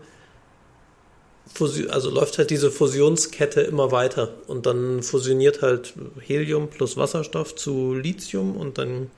[1.90, 4.34] also läuft halt diese Fusionskette immer weiter.
[4.48, 9.12] Und dann fusioniert halt Helium plus Wasserstoff zu Lithium und dann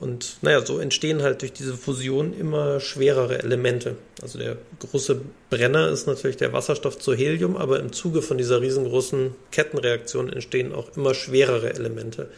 [0.00, 3.96] Und naja, so entstehen halt durch diese Fusion immer schwerere Elemente.
[4.20, 8.60] Also der große Brenner ist natürlich der Wasserstoff zu Helium, aber im Zuge von dieser
[8.60, 12.28] riesengroßen Kettenreaktion entstehen auch immer schwerere Elemente.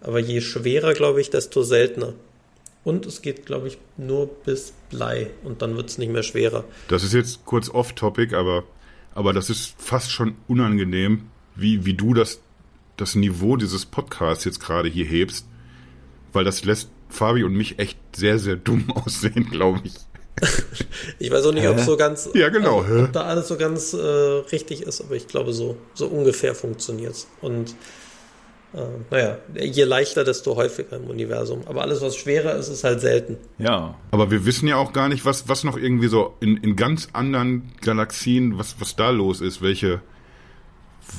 [0.00, 2.12] Aber je schwerer, glaube ich, desto seltener.
[2.84, 6.64] Und es geht, glaube ich, nur bis Blei und dann wird es nicht mehr schwerer.
[6.88, 8.64] Das ist jetzt kurz off-topic, aber,
[9.14, 12.40] aber das ist fast schon unangenehm, wie, wie du das,
[12.96, 15.46] das Niveau dieses Podcasts jetzt gerade hier hebst,
[16.32, 19.94] weil das lässt Fabi und mich echt sehr, sehr dumm aussehen, glaube ich.
[21.18, 22.82] ich weiß auch nicht, ob so ganz, ja, genau.
[22.82, 26.54] Also, ob da alles so ganz äh, richtig ist, aber ich glaube, so, so ungefähr
[26.54, 27.26] funktioniert es.
[27.40, 27.74] Und
[28.74, 31.62] äh, naja, je leichter, desto häufiger im Universum.
[31.66, 33.38] Aber alles, was schwerer ist, ist halt selten.
[33.58, 33.94] Ja.
[34.10, 37.08] Aber wir wissen ja auch gar nicht, was, was noch irgendwie so in, in ganz
[37.14, 40.02] anderen Galaxien, was, was da los ist, welche,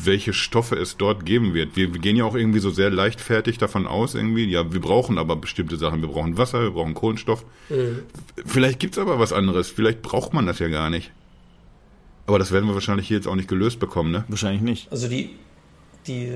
[0.04, 1.76] welche Stoffe es dort geben wird.
[1.76, 5.18] Wir, wir gehen ja auch irgendwie so sehr leichtfertig davon aus, irgendwie, ja, wir brauchen
[5.18, 6.02] aber bestimmte Sachen.
[6.02, 7.46] Wir brauchen Wasser, wir brauchen Kohlenstoff.
[7.70, 8.04] Mhm.
[8.46, 9.70] Vielleicht gibt's aber was anderes.
[9.70, 11.12] Vielleicht braucht man das ja gar nicht.
[12.28, 14.24] Aber das werden wir wahrscheinlich hier jetzt auch nicht gelöst bekommen, ne?
[14.28, 14.92] Wahrscheinlich nicht.
[14.92, 15.32] Also die,
[16.06, 16.32] die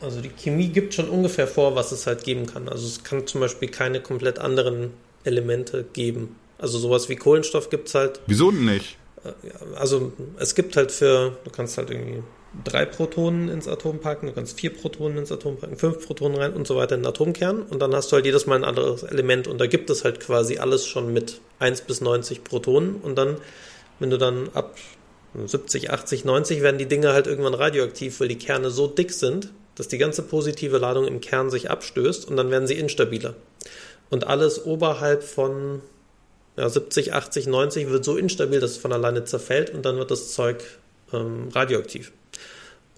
[0.00, 2.68] also die Chemie gibt schon ungefähr vor, was es halt geben kann.
[2.68, 4.92] Also es kann zum Beispiel keine komplett anderen
[5.24, 6.36] Elemente geben.
[6.58, 8.20] Also sowas wie Kohlenstoff gibt es halt.
[8.26, 8.96] Wieso denn nicht?
[9.24, 9.30] Äh,
[9.76, 12.22] also es gibt halt für, du kannst halt irgendwie
[12.64, 16.52] drei Protonen ins Atom packen, du kannst vier Protonen ins Atom packen, fünf Protonen rein
[16.52, 19.04] und so weiter in den Atomkern und dann hast du halt jedes Mal ein anderes
[19.04, 23.16] Element und da gibt es halt quasi alles schon mit 1 bis 90 Protonen und
[23.16, 23.36] dann,
[24.00, 24.74] wenn du dann ab
[25.46, 29.50] 70, 80, 90 werden die Dinge halt irgendwann radioaktiv, weil die Kerne so dick sind,
[29.80, 33.32] dass die ganze positive Ladung im Kern sich abstößt und dann werden sie instabiler.
[34.10, 35.80] Und alles oberhalb von
[36.58, 40.10] ja, 70, 80, 90 wird so instabil, dass es von alleine zerfällt und dann wird
[40.10, 40.62] das Zeug
[41.14, 42.12] ähm, radioaktiv.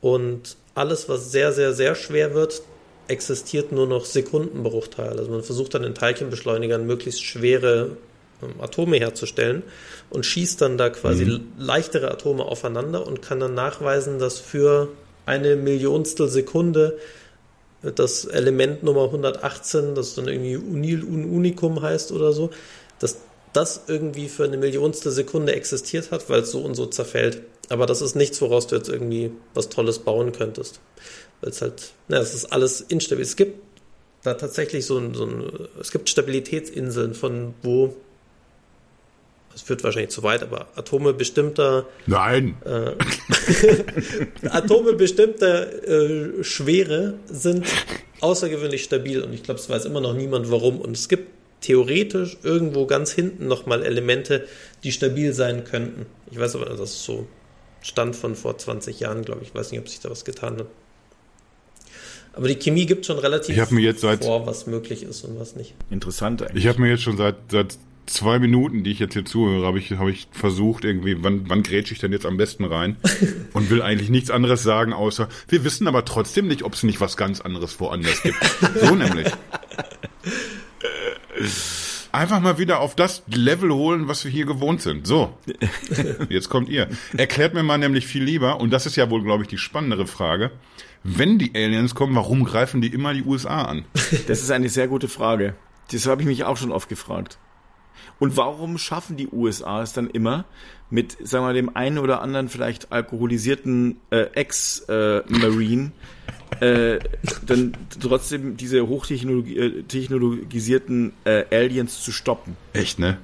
[0.01, 2.63] Und alles, was sehr, sehr, sehr schwer wird,
[3.07, 5.21] existiert nur noch Sekundenbruchteile.
[5.21, 7.97] Also man versucht dann in Teilchenbeschleunigern möglichst schwere
[8.43, 9.63] ähm, Atome herzustellen
[10.11, 11.53] und schießt dann da quasi mhm.
[11.59, 14.89] leichtere Atome aufeinander und kann dann nachweisen, dass für
[15.27, 16.99] eine Millionstel Sekunde
[17.83, 22.51] das Element Nummer 118, das dann irgendwie Unil un Unicum heißt oder so,
[22.99, 23.19] dass
[23.53, 27.43] das irgendwie für eine Millionstel Sekunde existiert hat, weil es so und so zerfällt.
[27.69, 30.81] Aber das ist nichts, woraus du jetzt irgendwie was Tolles bauen könntest.
[31.41, 33.23] Weil es halt, na, es ist alles instabil.
[33.23, 33.61] Es gibt
[34.23, 37.95] da tatsächlich so ein, so ein es gibt Stabilitätsinseln, von wo
[39.63, 41.87] das führt wahrscheinlich zu weit, aber Atome bestimmter.
[42.07, 42.57] Nein!
[42.65, 42.95] Äh,
[44.49, 47.65] Atome bestimmter äh, Schwere sind
[48.21, 50.81] außergewöhnlich stabil und ich glaube, es weiß immer noch niemand warum.
[50.81, 51.29] Und es gibt
[51.61, 54.49] theoretisch irgendwo ganz hinten nochmal Elemente,
[54.83, 56.07] die stabil sein könnten.
[56.29, 57.29] Ich weiß aber, das ist so
[57.83, 59.51] Stand von vor 20 Jahren, glaube ich.
[59.51, 60.67] Ich weiß nicht, ob sich da was getan hat.
[62.33, 65.39] Aber die Chemie gibt schon relativ ich mir jetzt seit, vor, was möglich ist und
[65.39, 65.75] was nicht.
[65.89, 66.65] Interessant eigentlich.
[66.65, 69.79] Ich habe mir jetzt schon seit, seit zwei Minuten, die ich jetzt hier zuhöre, habe
[69.79, 72.97] ich, hab ich versucht, irgendwie, wann, wann grätsche ich denn jetzt am besten rein?
[73.53, 77.01] Und will eigentlich nichts anderes sagen, außer, wir wissen aber trotzdem nicht, ob es nicht
[77.01, 78.39] was ganz anderes woanders gibt.
[78.81, 79.29] So nämlich.
[82.13, 85.07] Einfach mal wieder auf das Level holen, was wir hier gewohnt sind.
[85.07, 85.37] So,
[86.29, 86.89] jetzt kommt ihr.
[87.17, 90.07] Erklärt mir mal nämlich viel lieber, und das ist ja wohl, glaube ich, die spannendere
[90.07, 90.51] Frage,
[91.05, 93.85] wenn die Aliens kommen, warum greifen die immer die USA an?
[94.29, 95.55] Das ist eine sehr gute Frage.
[95.91, 97.39] Das habe ich mich auch schon oft gefragt.
[98.23, 100.45] Und warum schaffen die USA es dann immer,
[100.91, 105.91] mit, sagen wir mal, dem einen oder anderen vielleicht alkoholisierten äh, Ex-Marine
[106.61, 107.01] äh, äh,
[107.45, 112.57] dann trotzdem diese hochtechnologisierten äh, Aliens zu stoppen?
[112.75, 113.19] Echt, ne?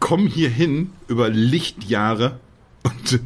[0.00, 2.40] Kommen hier hin über Lichtjahre
[2.82, 3.20] und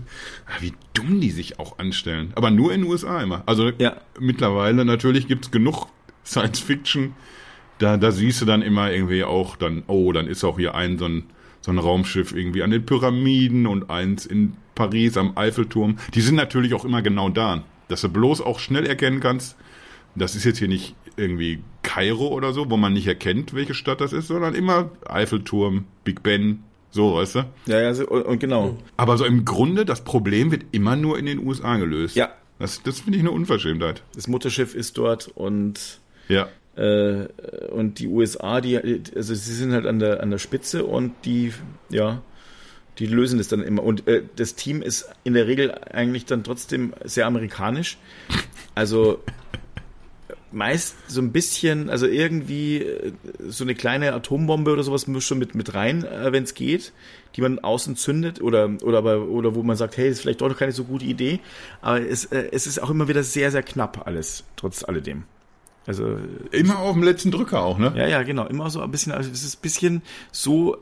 [0.44, 2.32] ah, wie dumm die sich auch anstellen.
[2.34, 3.42] Aber nur in den USA immer.
[3.46, 3.96] Also ja.
[4.18, 5.86] mittlerweile natürlich gibt es genug
[6.26, 7.14] Science-Fiction-
[7.80, 10.98] da, da siehst du dann immer irgendwie auch dann, oh, dann ist auch hier ein
[10.98, 11.24] so ein,
[11.60, 15.96] so ein Raumschiff irgendwie an den Pyramiden und eins in Paris am Eiffelturm.
[16.14, 19.56] Die sind natürlich auch immer genau da, dass du bloß auch schnell erkennen kannst,
[20.14, 24.00] das ist jetzt hier nicht irgendwie Kairo oder so, wo man nicht erkennt, welche Stadt
[24.00, 27.38] das ist, sondern immer Eiffelturm, Big Ben, so, weißt du?
[27.66, 28.76] Ja, ja, so, und, und genau.
[28.96, 32.16] Aber so im Grunde, das Problem wird immer nur in den USA gelöst.
[32.16, 32.30] Ja.
[32.58, 34.02] Das, das finde ich eine Unverschämtheit.
[34.14, 36.48] Das Mutterschiff ist dort und ja.
[36.76, 37.26] Äh,
[37.70, 38.76] und die USA, die,
[39.14, 41.52] also sie sind halt an der, an der Spitze und die,
[41.88, 42.22] ja,
[42.98, 43.82] die lösen das dann immer.
[43.82, 47.98] Und äh, das Team ist in der Regel eigentlich dann trotzdem sehr amerikanisch.
[48.74, 49.22] Also
[50.52, 53.12] meist so ein bisschen, also irgendwie äh,
[53.48, 56.92] so eine kleine Atombombe oder sowas muss schon mit, mit rein, äh, wenn es geht,
[57.36, 60.48] die man außen zündet oder, oder, aber, oder wo man sagt, hey, ist vielleicht doch
[60.48, 61.40] noch keine so gute Idee.
[61.80, 65.24] Aber es, äh, es ist auch immer wieder sehr, sehr knapp alles, trotz alledem.
[65.86, 66.18] Also
[66.52, 67.92] Immer auf dem letzten Drücker auch, ne?
[67.96, 70.76] ja, ja, genau, immer so ein bisschen, also es ist ein bisschen so,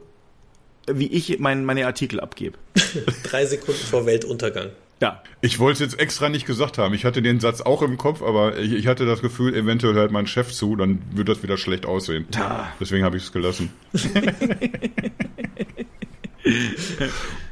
[0.90, 2.58] wie ich mein, meine Artikel abgebe.
[3.22, 4.70] Drei Sekunden vor Weltuntergang.
[5.00, 6.92] Ja, Ich wollte es jetzt extra nicht gesagt haben.
[6.92, 10.10] Ich hatte den Satz auch im Kopf, aber ich, ich hatte das Gefühl, eventuell hört
[10.10, 12.26] mein Chef zu, dann wird das wieder schlecht aussehen.
[12.32, 12.72] Da.
[12.80, 13.70] Deswegen habe ich es gelassen.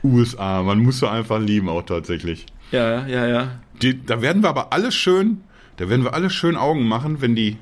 [0.02, 2.46] USA, man muss sie einfach lieben auch tatsächlich.
[2.72, 3.60] ja, ja, ja.
[3.82, 5.42] Die, da werden wir aber alle schön,
[5.76, 7.56] da werden wir alle schön Augen machen, wenn die,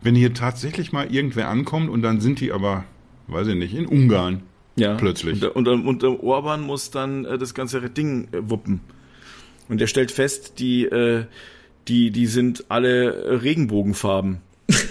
[0.00, 2.84] wenn hier tatsächlich mal irgendwer ankommt und dann sind die aber,
[3.26, 4.42] weiß ich nicht, in Ungarn.
[4.76, 4.94] Ja.
[4.94, 5.42] Plötzlich.
[5.42, 8.80] Und, und, und der Orban muss dann äh, das ganze Ding äh, wuppen.
[9.68, 11.24] Und er stellt fest, die, äh,
[11.88, 14.40] die, die sind alle äh, Regenbogenfarben,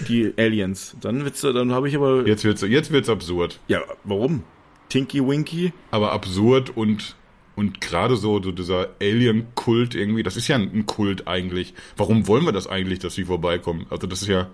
[0.09, 0.97] die Aliens.
[0.99, 3.59] Dann wird's, dann habe ich aber, Jetzt wird's, jetzt wird's absurd.
[3.69, 4.43] ja, warum?
[4.89, 5.71] Tinky Winky?
[5.91, 7.15] aber absurd und
[7.57, 11.73] und gerade so, so dieser Alien-Kult irgendwie, das ist ja ein, Kult eigentlich.
[11.97, 13.87] Warum wollen wir das eigentlich, dass sie vorbeikommen?
[13.89, 14.47] Also das ist ja,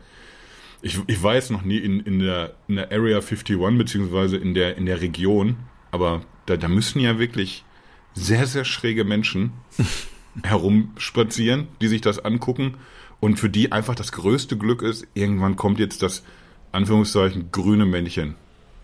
[0.82, 4.54] ich, ich war jetzt noch nie in, in, der, in der Area 51, beziehungsweise in
[4.54, 5.58] der, in der Region,
[5.92, 7.66] aber da, da müssen ja wirklich
[8.14, 9.52] sehr, sehr schräge Menschen
[10.44, 12.76] herumspazieren, die sich das angucken
[13.20, 16.24] und für die einfach das größte Glück ist, irgendwann kommt jetzt das,
[16.72, 18.36] Anführungszeichen, grüne Männchen.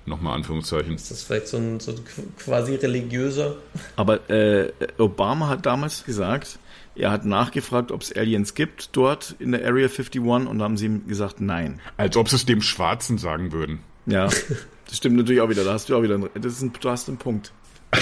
[0.09, 0.95] Nochmal Anführungszeichen.
[0.95, 1.99] Ist das vielleicht so ein, so ein
[2.37, 3.55] quasi religiöser?
[3.95, 6.59] Aber äh, Obama hat damals gesagt,
[6.95, 10.75] er hat nachgefragt, ob es Aliens gibt dort in der Area 51 und da haben
[10.77, 11.79] sie ihm gesagt, nein.
[11.95, 13.79] Als ob sie es dem Schwarzen sagen würden.
[14.05, 15.63] Ja, das stimmt natürlich auch wieder.
[15.63, 17.53] Da hast du auch wieder, einen- das ist ein, du hast einen Punkt.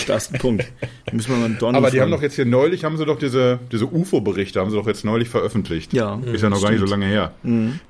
[0.05, 0.65] Du hast einen Punkt.
[1.11, 2.11] Müssen wir mal einen Aber die haben fragen.
[2.11, 5.29] doch jetzt hier neulich, haben sie doch diese, diese UFO-Berichte, haben sie doch jetzt neulich
[5.29, 5.93] veröffentlicht.
[5.93, 7.01] Ja, Ist ja noch gar nicht so stimmt.
[7.03, 7.33] lange her.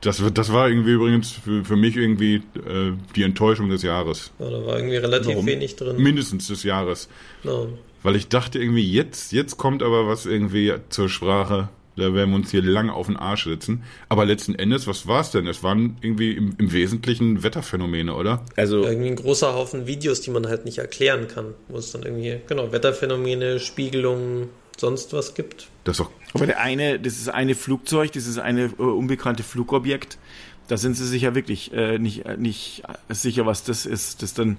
[0.01, 4.31] Das, wird- das war irgendwie übrigens für, für mich irgendwie äh, die Enttäuschung des Jahres.
[4.39, 5.45] Ja, da war irgendwie relativ Warum?
[5.47, 5.97] wenig drin.
[5.97, 7.09] Mindestens des Jahres.
[7.43, 7.65] Ja.
[8.03, 11.69] Weil ich dachte irgendwie, jetzt, jetzt kommt aber was irgendwie zur Sprache.
[11.97, 13.83] Da werden wir uns hier lange auf den Arsch sitzen.
[14.07, 15.47] Aber letzten Endes, was war es denn?
[15.47, 18.45] Es waren irgendwie im, im Wesentlichen Wetterphänomene, oder?
[18.55, 21.55] Also, Irgendwie ein großer Haufen Videos, die man halt nicht erklären kann.
[21.67, 25.69] Wo es dann irgendwie, genau, Wetterphänomene, Spiegelungen, sonst was gibt.
[25.83, 30.19] Das ist doch aber der eine, das ist eine Flugzeug, dieses eine äh, unbekannte Flugobjekt.
[30.67, 34.33] Da sind sie sich ja wirklich äh, nicht, äh, nicht sicher, was das ist, das
[34.33, 34.57] dann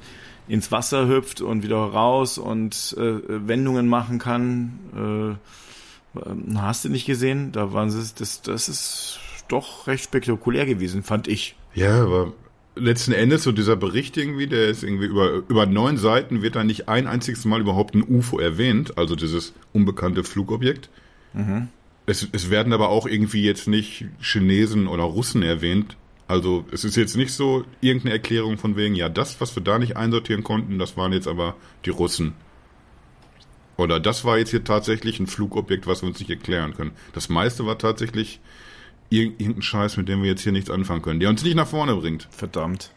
[0.48, 5.36] ins Wasser hüpft und wieder raus und äh, Wendungen machen kann.
[5.36, 5.67] Äh,
[6.26, 7.52] ähm, hast du nicht gesehen?
[7.52, 11.56] Da waren sie, das, das ist doch recht spektakulär gewesen, fand ich.
[11.74, 12.32] Ja, aber
[12.76, 16.64] letzten Endes so dieser Bericht irgendwie, der ist irgendwie über, über neun Seiten wird da
[16.64, 20.90] nicht ein einziges Mal überhaupt ein UFO erwähnt, also dieses unbekannte Flugobjekt.
[22.06, 25.96] Es, es werden aber auch irgendwie jetzt nicht Chinesen oder Russen erwähnt.
[26.26, 29.78] Also es ist jetzt nicht so irgendeine Erklärung von wegen, ja, das, was wir da
[29.78, 32.34] nicht einsortieren konnten, das waren jetzt aber die Russen.
[33.78, 36.90] Oder das war jetzt hier tatsächlich ein Flugobjekt, was wir uns nicht erklären können.
[37.14, 38.40] Das meiste war tatsächlich
[39.10, 41.68] irg- irgendein Scheiß, mit dem wir jetzt hier nichts anfangen können, der uns nicht nach
[41.68, 42.28] vorne bringt.
[42.30, 42.90] Verdammt.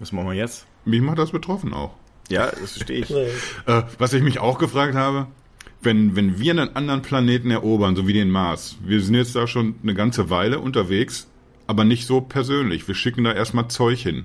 [0.00, 0.66] Was machen wir jetzt?
[0.86, 1.94] Mich macht das betroffen auch.
[2.30, 3.10] Ja, das verstehe ich.
[3.66, 5.26] Äh, was ich mich auch gefragt habe,
[5.82, 9.46] wenn, wenn wir einen anderen Planeten erobern, so wie den Mars, wir sind jetzt da
[9.46, 11.28] schon eine ganze Weile unterwegs,
[11.66, 12.88] aber nicht so persönlich.
[12.88, 14.24] Wir schicken da erstmal Zeug hin.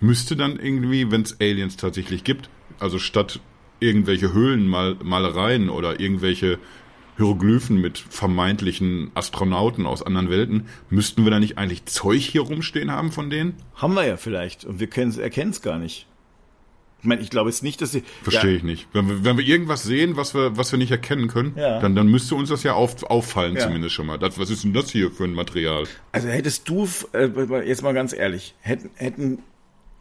[0.00, 2.48] Müsste dann irgendwie, wenn es Aliens tatsächlich gibt,
[2.80, 3.40] also statt
[3.82, 6.58] irgendwelche Höhlenmalereien oder irgendwelche
[7.16, 12.90] Hieroglyphen mit vermeintlichen Astronauten aus anderen Welten, müssten wir da nicht eigentlich Zeug hier rumstehen
[12.90, 13.54] haben von denen?
[13.74, 14.88] Haben wir ja vielleicht und wir
[15.22, 16.06] erkennen es gar nicht.
[17.00, 18.04] Ich meine, ich glaube jetzt nicht, dass sie.
[18.22, 18.86] Verstehe ja, ich nicht.
[18.92, 21.80] Wenn wir, wenn wir irgendwas sehen, was wir, was wir nicht erkennen können, Ja.
[21.80, 23.62] dann, dann müsste uns das ja auf, auffallen Ja.
[23.62, 24.18] zumindest schon mal.
[24.18, 25.84] Das, was ist denn das hier für ein Material?
[26.12, 27.28] Also hättest du, äh,
[27.66, 29.38] jetzt mal ganz ehrlich, hätten, hätten,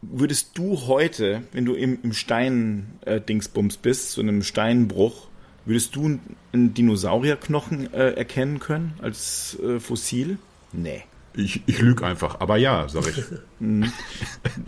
[0.01, 5.27] würdest du heute, wenn du im, im Stein-Dingsbums bist, so einem Steinbruch,
[5.65, 6.19] würdest du
[6.53, 10.37] einen Dinosaurierknochen äh, erkennen können als äh, Fossil?
[10.71, 11.03] Nee.
[11.33, 13.23] Ich, ich lüge einfach, aber ja, sag ich.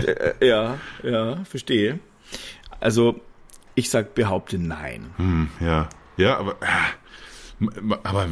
[0.06, 2.00] Äh, ja, ja, verstehe.
[2.80, 3.20] Also,
[3.76, 5.08] ich sag, behaupte nein.
[5.18, 5.90] Hm, ja.
[6.16, 8.28] Ja, aber, äh, aber,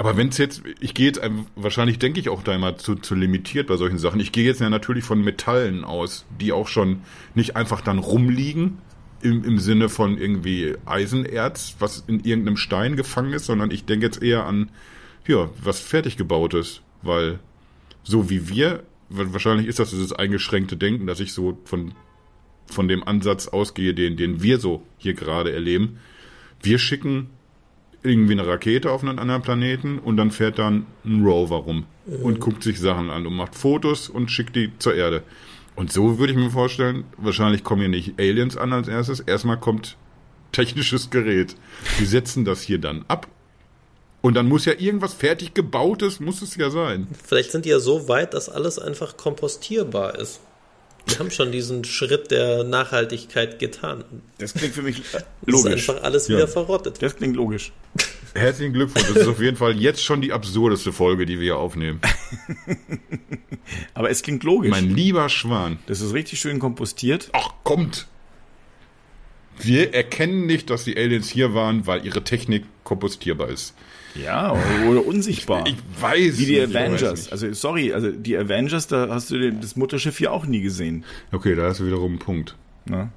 [0.00, 2.94] aber wenn es jetzt, ich gehe jetzt, ein- wahrscheinlich denke ich auch da immer zu,
[2.94, 4.18] zu limitiert bei solchen Sachen.
[4.18, 7.02] Ich gehe jetzt ja natürlich von Metallen aus, die auch schon
[7.34, 8.78] nicht einfach dann rumliegen,
[9.20, 14.06] im, im Sinne von irgendwie Eisenerz, was in irgendeinem Stein gefangen ist, sondern ich denke
[14.06, 14.70] jetzt eher an,
[15.26, 17.38] ja, was fertig gebautes, weil
[18.02, 21.92] so wie wir, wa- wahrscheinlich ist das dieses eingeschränkte Denken, dass ich so von,
[22.64, 25.98] von dem Ansatz ausgehe, den, den wir so hier gerade erleben.
[26.62, 27.28] Wir schicken
[28.02, 31.86] irgendwie eine Rakete auf einen anderen Planeten und dann fährt dann ein Rover rum
[32.22, 35.22] und guckt sich Sachen an und macht Fotos und schickt die zur Erde.
[35.76, 39.20] Und so würde ich mir vorstellen, wahrscheinlich kommen hier nicht Aliens an als erstes.
[39.20, 39.96] Erstmal kommt
[40.52, 41.56] technisches Gerät.
[41.98, 43.28] Die setzen das hier dann ab
[44.22, 47.08] Und dann muss ja irgendwas fertig gebautes, muss es ja sein.
[47.24, 50.40] Vielleicht sind die ja so weit, dass alles einfach kompostierbar ist.
[51.10, 54.04] Wir haben schon diesen Schritt der Nachhaltigkeit getan.
[54.38, 55.82] Das klingt für mich Es logisch.
[55.82, 56.36] ist einfach alles Ja.
[56.36, 57.02] wieder verrottet.
[57.02, 57.72] Das klingt logisch.
[58.34, 59.08] Herzlichen Glückwunsch.
[59.08, 62.00] Das ist auf jeden Fall jetzt schon die absurdeste Folge, die wir hier aufnehmen.
[63.94, 64.70] Aber es klingt logisch.
[64.70, 65.78] Mein lieber Schwan.
[65.86, 67.28] das ist richtig schön kompostiert.
[67.32, 68.06] Ach, kommt.
[69.58, 73.74] Wir erkennen nicht, dass die Aliens hier waren, weil ihre Technik kompostierbar ist.
[74.14, 74.56] Ja,
[74.88, 75.64] oder, unsichtbar.
[75.66, 77.20] Ich weiß Wie die nicht, ich Avengers.
[77.20, 77.32] nicht.
[77.32, 81.04] Also, sorry, also die Avengers, da hast du das Mutterschiff hier auch nie gesehen.
[81.32, 82.56] Okay, da hast du wiederum einen Punkt.
[82.86, 83.10] Ne?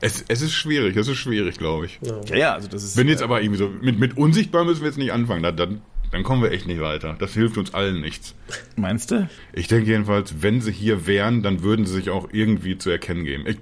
[0.00, 1.98] Es, es ist schwierig, es ist schwierig, glaube ich.
[2.02, 2.36] Ja.
[2.36, 2.96] Ja, also das ist.
[2.96, 5.80] Wenn jetzt aber irgendwie so, mit, mit unsichtbar müssen wir jetzt nicht anfangen, dann, dann,
[6.12, 7.16] dann kommen wir echt nicht weiter.
[7.18, 8.34] Das hilft uns allen nichts.
[8.76, 9.28] Meinst du?
[9.52, 13.24] Ich denke jedenfalls, wenn sie hier wären, dann würden sie sich auch irgendwie zu erkennen
[13.24, 13.44] geben.
[13.46, 13.56] Ich,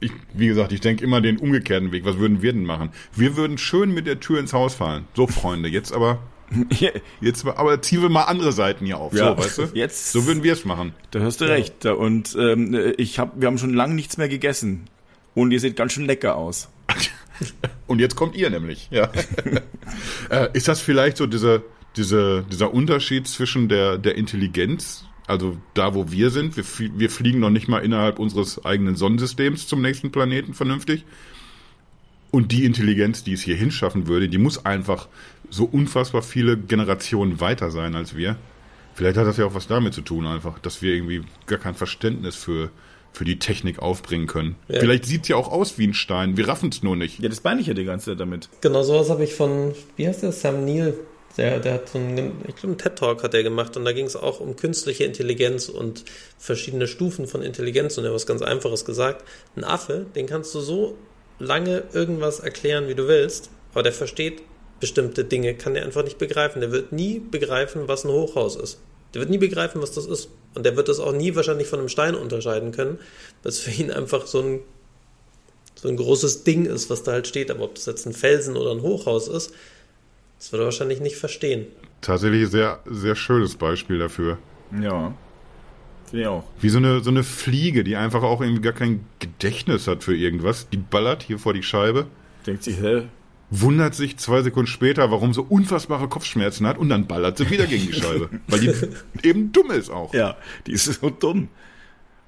[0.00, 2.04] ich, wie gesagt, ich denke immer den umgekehrten Weg.
[2.04, 2.90] Was würden wir denn machen?
[3.14, 5.04] Wir würden schön mit der Tür ins Haus fallen.
[5.14, 6.20] So, Freunde, jetzt aber,
[7.20, 9.12] jetzt aber, ziehen wir mal andere Seiten hier auf.
[9.12, 9.62] Ja, so, weißt du?
[9.74, 10.92] jetzt- So würden wir es machen.
[11.10, 11.84] Da hast du recht.
[11.84, 14.84] Da- Und ähm, ich hab, wir haben schon lange nichts mehr gegessen.
[15.34, 16.68] Und ihr seht ganz schön lecker aus.
[17.86, 18.88] Und jetzt kommt ihr nämlich.
[18.90, 19.10] Ja.
[20.30, 21.62] äh, ist das vielleicht so dieser,
[21.96, 26.64] dieser, dieser Unterschied zwischen der, der Intelligenz, also da, wo wir sind, wir,
[26.98, 31.04] wir fliegen noch nicht mal innerhalb unseres eigenen Sonnensystems zum nächsten Planeten vernünftig.
[32.30, 35.08] Und die Intelligenz, die es hier hinschaffen würde, die muss einfach
[35.50, 38.36] so unfassbar viele Generationen weiter sein als wir.
[38.94, 41.74] Vielleicht hat das ja auch was damit zu tun, einfach, dass wir irgendwie gar kein
[41.74, 42.70] Verständnis für,
[43.12, 44.56] für die Technik aufbringen können.
[44.68, 44.80] Ja.
[44.80, 47.20] Vielleicht sieht es ja auch aus wie ein Stein, wir raffen es nur nicht.
[47.20, 48.48] Ja, das meine ich ja die ganze Zeit damit.
[48.60, 50.94] Genau sowas habe ich von, wie heißt der, Sam Neill.
[51.36, 54.06] Der, der hat so einen, ich glaube, einen TED-Talk hat er gemacht und da ging
[54.06, 56.04] es auch um künstliche Intelligenz und
[56.36, 59.24] verschiedene Stufen von Intelligenz und er hat was ganz Einfaches gesagt.
[59.56, 60.96] Ein Affe, den kannst du so
[61.38, 64.42] lange irgendwas erklären, wie du willst, aber der versteht
[64.80, 66.60] bestimmte Dinge, kann der einfach nicht begreifen.
[66.60, 68.78] Der wird nie begreifen, was ein Hochhaus ist.
[69.14, 70.28] Der wird nie begreifen, was das ist.
[70.54, 72.98] Und der wird das auch nie wahrscheinlich von einem Stein unterscheiden können,
[73.44, 74.60] es für ihn einfach so ein
[75.80, 77.52] so ein großes Ding ist, was da halt steht.
[77.52, 79.52] Aber ob das jetzt ein Felsen oder ein Hochhaus ist,
[80.38, 81.66] das wird er wahrscheinlich nicht verstehen.
[82.00, 84.38] Tatsächlich sehr, sehr schönes Beispiel dafür.
[84.72, 85.14] Ja.
[86.06, 86.44] Finde ich auch.
[86.60, 90.16] Wie so eine, so eine Fliege, die einfach auch irgendwie gar kein Gedächtnis hat für
[90.16, 90.68] irgendwas.
[90.70, 92.06] Die ballert hier vor die Scheibe,
[92.46, 93.02] Denkt sich, hä?
[93.50, 97.66] wundert sich zwei Sekunden später, warum so unfassbare Kopfschmerzen hat und dann ballert sie wieder
[97.66, 98.30] gegen die Scheibe.
[98.46, 98.72] Weil die
[99.28, 100.14] eben dumm ist auch.
[100.14, 101.48] Ja, die ist so dumm.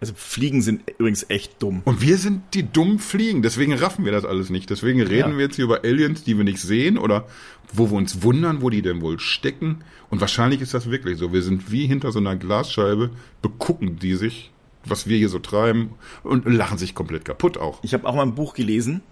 [0.00, 1.82] Also Fliegen sind übrigens echt dumm.
[1.84, 4.70] Und wir sind die dummen Fliegen, deswegen raffen wir das alles nicht.
[4.70, 5.36] Deswegen reden Ja.
[5.36, 7.26] wir jetzt hier über Aliens, die wir nicht sehen oder
[7.72, 9.84] wo wir uns wundern, wo die denn wohl stecken.
[10.08, 11.32] Und wahrscheinlich ist das wirklich so.
[11.34, 13.10] Wir sind wie hinter so einer Glasscheibe,
[13.42, 14.50] begucken die sich,
[14.86, 15.90] was wir hier so treiben
[16.22, 17.84] und lachen sich komplett kaputt auch.
[17.84, 19.02] Ich habe auch mal ein Buch gelesen.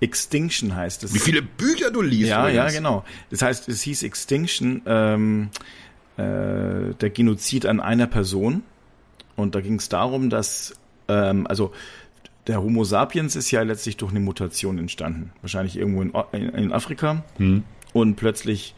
[0.00, 1.12] Extinction heißt es.
[1.14, 2.30] Wie viele Bücher du liest.
[2.30, 2.74] Ja, ja, übrigens.
[2.76, 3.04] genau.
[3.30, 5.48] Das heißt, es hieß Extinction, ähm,
[6.16, 8.62] äh, der Genozid an einer Person.
[9.40, 10.74] Und da ging es darum, dass,
[11.08, 11.72] ähm, also
[12.46, 15.32] der Homo sapiens ist ja letztlich durch eine Mutation entstanden.
[15.40, 17.24] Wahrscheinlich irgendwo in, in, in Afrika.
[17.92, 18.74] Und plötzlich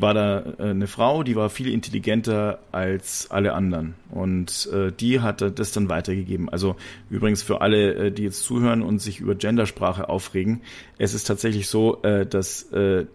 [0.00, 3.94] war da äh, eine Frau, die war viel intelligenter als alle anderen.
[4.10, 6.48] Und äh, die hatte das dann weitergegeben.
[6.48, 6.76] Also
[7.10, 10.60] übrigens für alle, äh, die jetzt zuhören und sich über Gendersprache aufregen,
[10.98, 13.06] es ist tatsächlich so, äh, dass, äh,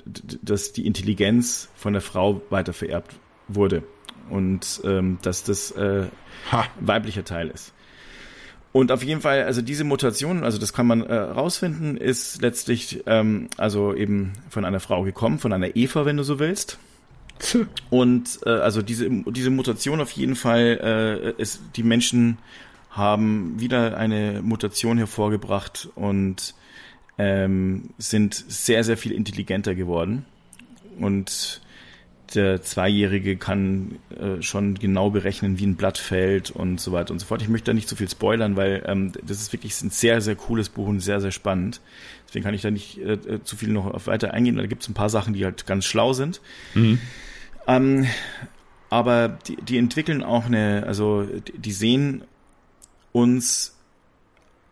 [0.42, 3.16] dass die Intelligenz von der Frau weitervererbt
[3.48, 3.84] wurde.
[4.34, 6.08] Und ähm, dass das äh,
[6.52, 6.65] Ha.
[6.80, 7.74] weiblicher Teil ist.
[8.72, 13.04] Und auf jeden Fall, also diese Mutation, also das kann man äh, rausfinden, ist letztlich
[13.06, 16.80] ähm, also eben von einer Frau gekommen, von einer Eva, wenn du so willst.
[17.91, 22.39] Und äh, also diese, diese Mutation auf jeden Fall, äh, ist, die Menschen
[22.89, 26.56] haben wieder eine Mutation hervorgebracht und
[27.19, 30.26] ähm, sind sehr, sehr viel intelligenter geworden.
[31.00, 31.62] Und
[32.36, 37.19] der Zweijährige kann äh, schon genau berechnen, wie ein Blatt fällt und so weiter und
[37.19, 37.41] so fort.
[37.41, 40.36] Ich möchte da nicht zu viel spoilern, weil ähm, das ist wirklich ein sehr, sehr
[40.36, 41.82] cooles Buch und sehr, sehr spannend.
[42.28, 44.84] Deswegen kann ich da nicht äh, äh, zu viel noch auf weiter eingehen, da gibt
[44.84, 46.41] es ein paar Sachen, die halt ganz schlau sind.
[47.67, 48.08] Ähm,
[48.89, 52.24] aber die, die entwickeln auch eine, also die, die sehen
[53.12, 53.76] uns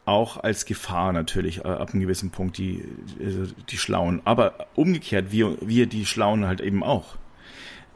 [0.05, 2.83] auch als Gefahr natürlich äh, ab einem gewissen Punkt, die,
[3.23, 4.21] also die Schlauen.
[4.25, 7.15] Aber umgekehrt, wir, wir die Schlauen halt eben auch.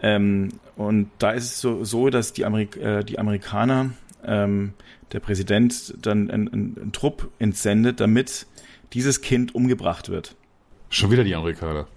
[0.06, 3.90] Ähm, und da ist es so, so dass die, Amerik äh, die Amerikaner,
[4.24, 4.74] ähm,
[5.12, 8.46] der Präsident dann einen, einen, Trupp entsendet, damit
[8.94, 10.36] dieses Kind umgebracht wird.
[10.90, 11.88] Schon wieder die Amerikaner.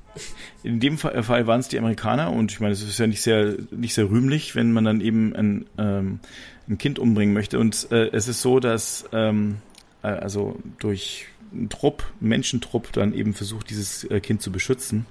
[0.63, 3.21] In dem Fall, Fall waren es die Amerikaner und ich meine, es ist ja nicht
[3.21, 6.21] sehr, nicht sehr rühmlich, wenn man dann eben ein, ähm,
[6.67, 7.59] ein Kind umbringen möchte.
[7.59, 9.59] Und äh, es ist so, dass ähm,
[10.03, 15.05] äh, also durch einen Trupp, einen Menschentrupp dann eben versucht, dieses äh, Kind zu beschützen.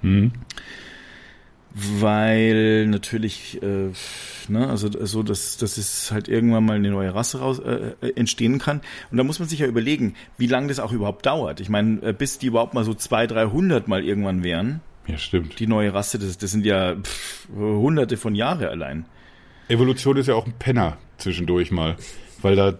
[0.00, 0.32] Mhm.
[1.74, 3.90] Weil natürlich, äh,
[4.48, 8.58] ne, also so, dass, dass es halt irgendwann mal eine neue Rasse raus äh, entstehen
[8.58, 8.80] kann.
[9.10, 11.60] Und da muss man sich ja überlegen, wie lange das auch überhaupt dauert.
[11.60, 15.58] Ich meine, äh, bis die überhaupt mal so 200, 300 mal irgendwann wären, Ja, stimmt.
[15.60, 19.04] die neue Rasse, das, das sind ja pff, hunderte von Jahre allein.
[19.68, 21.96] Evolution ist ja auch ein Penner zwischendurch mal,
[22.42, 22.78] weil da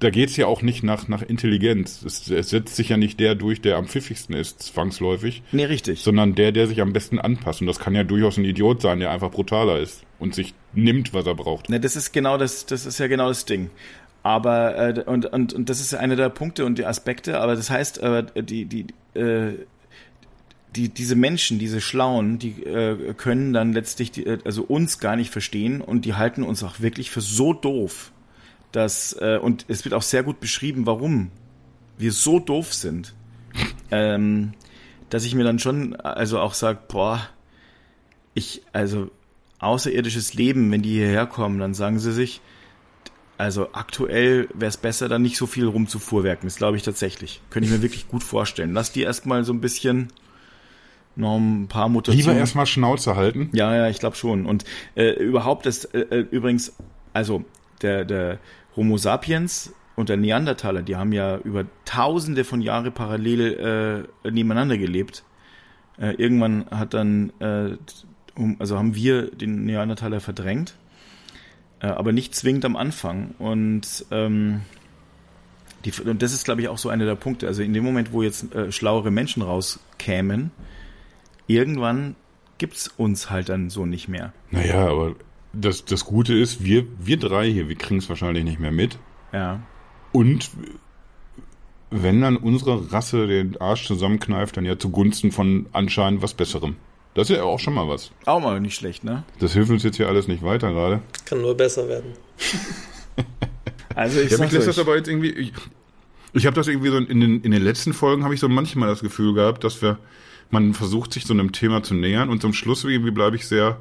[0.00, 2.02] da geht's ja auch nicht nach nach Intelligenz.
[2.04, 6.00] Es, es setzt sich ja nicht der durch, der am pfiffigsten ist, zwangsläufig, Nee, richtig.
[6.00, 7.60] sondern der, der sich am besten anpasst.
[7.60, 11.14] Und das kann ja durchaus ein Idiot sein, der einfach brutaler ist und sich nimmt,
[11.14, 11.68] was er braucht.
[11.68, 13.70] Ne, das ist genau das, das ist ja genau das Ding.
[14.22, 17.70] Aber äh, und, und, und das ist einer der Punkte und die Aspekte, aber das
[17.70, 18.86] heißt, äh, die, die,
[19.18, 19.54] äh,
[20.76, 25.16] die, diese Menschen, diese Schlauen, die äh, können dann letztlich die, äh, also uns gar
[25.16, 28.12] nicht verstehen und die halten uns auch wirklich für so doof,
[28.72, 31.30] dass, äh, und es wird auch sehr gut beschrieben, warum
[31.98, 33.14] wir so doof sind,
[33.90, 34.52] ähm,
[35.08, 37.28] dass ich mir dann schon also auch sage, boah,
[38.34, 39.10] ich, also
[39.58, 42.40] außerirdisches Leben, wenn die hierher kommen, dann sagen sie sich,
[43.36, 46.46] also aktuell wäre es besser, da nicht so viel rumzufuhrwerken.
[46.46, 47.40] Das glaube ich tatsächlich.
[47.48, 48.74] Könnte ich mir wirklich gut vorstellen.
[48.74, 50.12] Lass die erstmal so ein bisschen
[51.16, 52.26] noch ein paar Mutationen.
[52.26, 53.48] Lieber erstmal Schnauze halten.
[53.52, 54.44] Ja, ja, ich glaube schon.
[54.44, 54.64] Und
[54.94, 56.74] äh, überhaupt das äh, äh, übrigens,
[57.14, 57.44] also
[57.80, 58.38] der, der
[58.76, 64.78] Homo sapiens und der Neandertaler, die haben ja über tausende von Jahre parallel äh, nebeneinander
[64.78, 65.24] gelebt.
[65.98, 67.76] Äh, irgendwann hat dann, äh,
[68.58, 70.74] also haben wir den Neandertaler verdrängt,
[71.80, 73.34] äh, aber nicht zwingend am Anfang.
[73.38, 74.62] Und ähm,
[75.84, 77.46] die, und das ist, glaube ich, auch so einer der Punkte.
[77.46, 80.50] Also in dem Moment, wo jetzt äh, schlauere Menschen rauskämen,
[81.46, 82.16] irgendwann
[82.58, 84.32] gibt's uns halt dann so nicht mehr.
[84.50, 85.14] Naja, aber
[85.52, 88.98] das, das Gute ist, wir, wir drei hier, wir kriegen es wahrscheinlich nicht mehr mit.
[89.32, 89.60] Ja.
[90.12, 90.50] Und
[91.90, 96.76] wenn dann unsere Rasse den Arsch zusammenkneift, dann ja zugunsten von anscheinend was Besserem.
[97.14, 98.12] Das ist ja auch schon mal was.
[98.26, 99.24] Auch mal nicht schlecht, ne?
[99.40, 101.00] Das hilft uns jetzt hier alles nicht weiter gerade.
[101.24, 102.12] Kann nur besser werden.
[103.96, 104.76] Also ich Ja, mich lässt euch.
[104.76, 105.30] das aber jetzt irgendwie.
[105.30, 105.52] Ich,
[106.32, 108.88] ich habe das irgendwie so in den, in den letzten Folgen habe ich so manchmal
[108.88, 109.98] das Gefühl gehabt, dass wir
[110.50, 113.78] man versucht sich so einem Thema zu nähern und zum Schluss irgendwie bleibe ich sehr,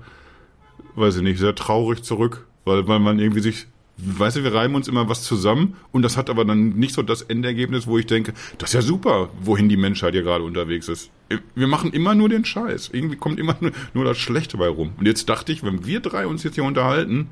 [0.95, 3.67] weiß ich nicht, sehr traurig zurück, weil weil man irgendwie sich
[4.01, 7.01] Weißt du, wir reiben uns immer was zusammen und das hat aber dann nicht so
[7.01, 10.87] das Endergebnis, wo ich denke, das ist ja super, wohin die Menschheit hier gerade unterwegs
[10.87, 11.11] ist.
[11.53, 12.91] Wir machen immer nur den Scheiß.
[12.93, 13.57] Irgendwie kommt immer
[13.93, 14.93] nur, das Schlechte bei rum.
[14.97, 17.27] Und jetzt dachte ich, wenn wir drei uns jetzt hier unterhalten,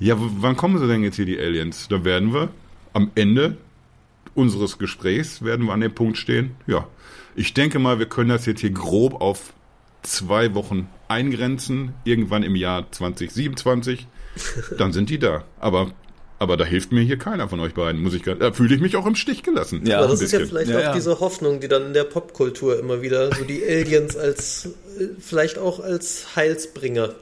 [0.00, 1.86] ja, wann kommen sie denn jetzt hier, die Aliens?
[1.88, 2.48] Da werden wir
[2.92, 3.56] am Ende
[4.34, 6.88] unseres Gesprächs, werden wir an dem Punkt stehen, ja,
[7.36, 9.52] ich denke mal, wir können das jetzt hier grob auf
[10.02, 14.06] zwei Wochen eingrenzen, irgendwann im Jahr 2027,
[14.78, 15.44] dann sind die da.
[15.60, 15.92] Aber,
[16.38, 18.80] aber da hilft mir hier keiner von euch beiden, muss ich gerade, da fühle ich
[18.80, 19.86] mich auch im Stich gelassen.
[19.86, 20.92] Ja, Aber das ist ja vielleicht Ja, auch ja.
[20.94, 24.66] diese Hoffnung, die dann in der Popkultur immer wieder so die Aliens als,
[24.98, 27.14] äh, vielleicht auch als Heilsbringer,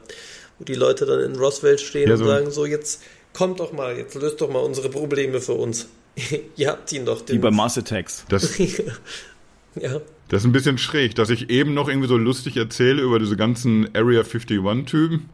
[0.59, 3.01] wo die Leute dann in Roswell stehen Ja, und so- sagen so, jetzt
[3.33, 5.87] kommt doch mal, jetzt löst doch mal unsere Probleme für uns.
[6.55, 7.21] Ihr habt ihn doch.
[7.27, 8.23] Wie Den bei Mars Attacks.
[8.29, 8.57] Das,
[9.75, 13.19] ja, das ist ein bisschen schräg, dass ich eben noch irgendwie so lustig erzähle über
[13.19, 15.29] diese ganzen Area 51-Typen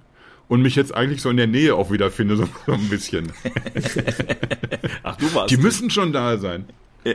[0.48, 3.32] und mich jetzt eigentlich so in der Nähe auch wieder finde, so, so ein bisschen.
[5.04, 5.52] Ach, du warst.
[5.52, 6.66] Die müssen schon da sein.
[7.06, 7.14] Ja.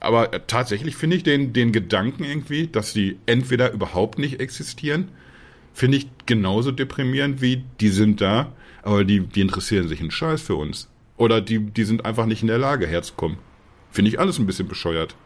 [0.00, 5.08] Aber tatsächlich finde ich den, den Gedanken irgendwie, dass die entweder überhaupt nicht existieren,
[5.74, 8.52] finde ich genauso deprimierend wie die sind da,
[8.82, 10.88] aber die, die interessieren sich einen Scheiß für uns.
[11.16, 13.38] Oder die, die sind einfach nicht in der Lage herzukommen.
[13.90, 15.16] Finde ich alles ein bisschen bescheuert.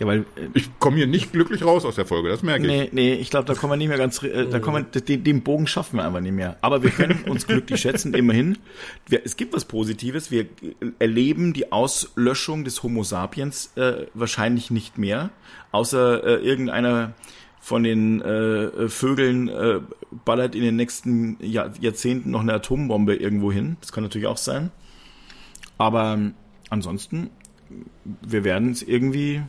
[0.00, 2.68] Ja, weil, äh, Ich komme hier nicht glücklich raus aus der Folge, das merke ich.
[2.68, 5.22] nee, nee, ich glaube, da kommen wir nicht mehr ganz, äh, da kommen wir, den,
[5.22, 6.56] den Bogen schaffen wir einfach nicht mehr.
[6.62, 8.58] Aber wir können uns glücklich schätzen, immerhin.
[9.06, 10.30] Wir, es gibt was Positives.
[10.30, 10.46] Wir äh,
[10.98, 15.30] erleben die Auslöschung des Homo sapiens äh, wahrscheinlich nicht mehr,
[15.70, 17.14] außer äh, irgendeiner
[17.60, 19.80] von den äh, Vögeln äh,
[20.24, 23.76] ballert in den nächsten Jahr, Jahrzehnten noch eine Atombombe irgendwo hin.
[23.80, 24.70] Das kann natürlich auch sein.
[25.76, 26.34] Aber ähm,
[26.70, 27.30] ansonsten,
[28.04, 29.42] wir werden es irgendwie,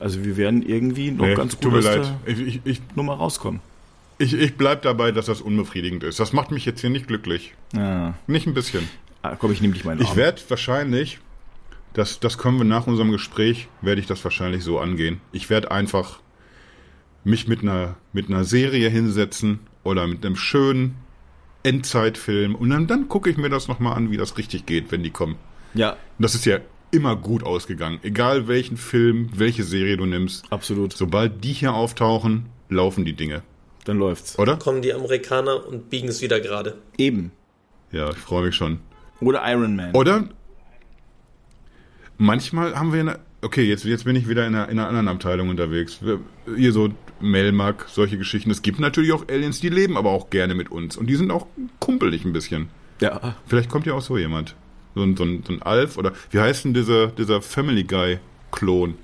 [0.00, 2.12] also wir werden irgendwie noch Nee, ganz gut tut mir aus leid.
[2.26, 3.60] der Ich, ich, ich, Nummer rauskommen.
[4.18, 6.20] ich, ich bleib dabei, dass das unbefriedigend ist.
[6.20, 7.54] Das macht mich jetzt hier nicht glücklich.
[7.74, 8.14] Ja.
[8.26, 8.88] Nicht ein bisschen.
[9.22, 10.16] Ah, komm, ich nehme dich mal in den Ich Arm.
[10.18, 11.18] werde wahrscheinlich,
[11.92, 15.20] das, das können wir nach unserem Gespräch, werde ich das wahrscheinlich so angehen.
[15.32, 16.20] Ich werde einfach
[17.24, 20.94] mich mit einer, mit einer Serie hinsetzen oder mit einem schönen
[21.64, 25.02] Endzeitfilm und dann, dann gucke ich mir das nochmal an, wie das richtig geht, wenn
[25.02, 25.36] die kommen.
[25.74, 26.58] Ja, das ist ja
[26.90, 27.98] immer gut ausgegangen.
[28.02, 30.50] Egal welchen Film, welche Serie du nimmst.
[30.52, 30.92] absolut.
[30.92, 33.42] Sobald die hier auftauchen, laufen die Dinge.
[33.84, 34.38] Dann läuft's.
[34.38, 34.56] Oder?
[34.56, 36.76] kommen die Amerikaner und biegen es wieder gerade.
[36.98, 37.32] Eben.
[37.92, 38.80] Ja, ich freue mich schon.
[39.20, 39.94] Oder Iron Man.
[39.94, 40.28] Oder
[42.16, 45.08] manchmal haben wir eine, okay, jetzt, jetzt bin ich wieder in einer, in einer anderen
[45.08, 45.98] Abteilung unterwegs.
[46.02, 46.20] Wir-
[46.56, 48.50] Hier so Melmark, solche Geschichten.
[48.50, 50.96] Es gibt natürlich auch Aliens, die leben aber auch gerne mit uns.
[50.96, 51.46] Und die sind auch
[51.80, 52.68] kumpelig ein bisschen.
[53.00, 53.36] Ja.
[53.46, 54.54] Vielleicht kommt ja auch so jemand.
[54.98, 58.94] So ein, so ein, so ein Alf oder wie heißt denn dieser, dieser Family Guy-Klon?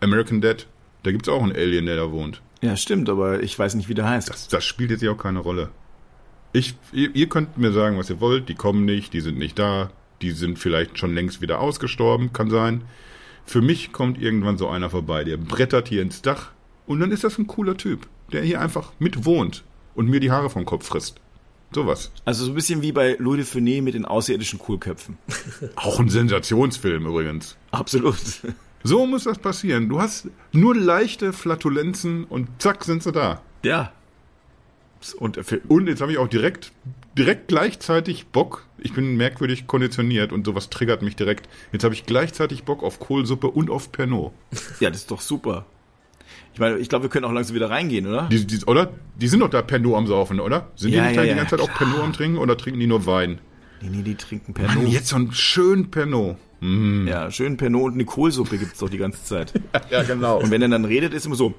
[0.00, 0.66] American Dad.
[1.04, 2.42] Da gibt's auch einen Alien, der da wohnt.
[2.60, 4.28] Ja, stimmt, aber ich weiß nicht, wie der heißt.
[4.28, 5.68] Das, das spielt jetzt ja auch keine Rolle.
[6.52, 8.48] Ich, ihr, ihr könnt mir sagen, was ihr wollt.
[8.48, 9.90] Die kommen nicht, die sind nicht da.
[10.22, 12.82] Die sind vielleicht schon längst wieder ausgestorben, kann sein.
[13.44, 16.50] Für mich kommt irgendwann so einer vorbei, der brettert hier ins Dach.
[16.86, 19.62] Und dann ist das ein cooler Typ, der hier einfach mit wohnt
[19.94, 21.20] und mir die Haare vom Kopf frisst.
[21.72, 22.10] Sowas.
[22.24, 25.18] Also so ein bisschen wie bei Louis de Funès mit den außerirdischen Coolköpfen.
[25.76, 27.56] Auch ein Sensationsfilm übrigens.
[27.70, 28.16] Absolut.
[28.84, 29.88] So muss das passieren.
[29.88, 33.42] Du hast nur leichte Flatulenzen und zack sind sie da.
[33.62, 33.92] Ja.
[35.18, 35.38] Und
[35.68, 36.72] Und jetzt habe ich auch direkt,
[37.16, 38.66] direkt gleichzeitig Bock.
[38.78, 41.48] Ich bin merkwürdig konditioniert und sowas triggert mich direkt.
[41.72, 44.32] Jetzt habe ich gleichzeitig Bock auf Kohlsuppe und auf Pernod.
[44.80, 45.66] ja, das ist doch super.
[46.58, 48.28] Ich meine, ich glaube, wir können auch langsam wieder reingehen, oder?
[48.32, 48.90] Die, die, oder?
[49.14, 50.72] Die sind doch da Pernod am Saufen, oder?
[50.74, 52.88] Sind Ja, die nicht ja, die ganze Zeit auch Pernod am Trinken oder trinken die
[52.88, 53.38] nur Wein?
[53.80, 54.88] Nee, nee, die trinken Mann, Pernod.
[54.88, 56.34] jetzt so ein schön Pernod.
[56.58, 57.06] Mm.
[57.06, 59.52] Ja, schön Pernod und eine Kohlsuppe gibt's doch die ganze Zeit.
[59.90, 60.40] Ja, genau.
[60.40, 61.54] Und wenn er dann redet, ist immer so.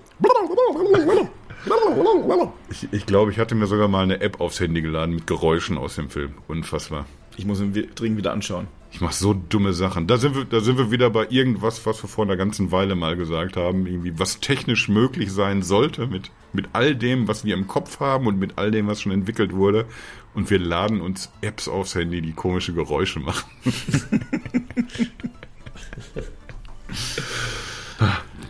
[2.70, 5.78] Ich, ich glaube, ich hatte mir sogar mal eine App aufs Handy geladen mit Geräuschen
[5.78, 6.34] aus dem Film.
[6.50, 7.06] Unfassbar.
[7.38, 8.68] Ich muss ihn dringend wieder anschauen.
[8.92, 10.08] Ich mache so dumme Sachen.
[10.08, 12.96] Da sind wir, da sind wir wieder bei irgendwas, was wir vor einer ganzen Weile
[12.96, 17.54] mal gesagt haben, irgendwie was technisch möglich sein sollte mit mit all dem, was wir
[17.54, 19.86] im Kopf haben und mit all dem, was schon entwickelt wurde.
[20.34, 23.50] Und wir laden uns Apps aufs Handy, die komische Geräusche machen.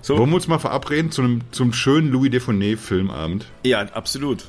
[0.01, 0.17] So.
[0.17, 3.45] Wollen wir uns mal verabreden zu einem zum schönen Louis Defonet Filmabend?
[3.63, 4.45] Ja, absolut.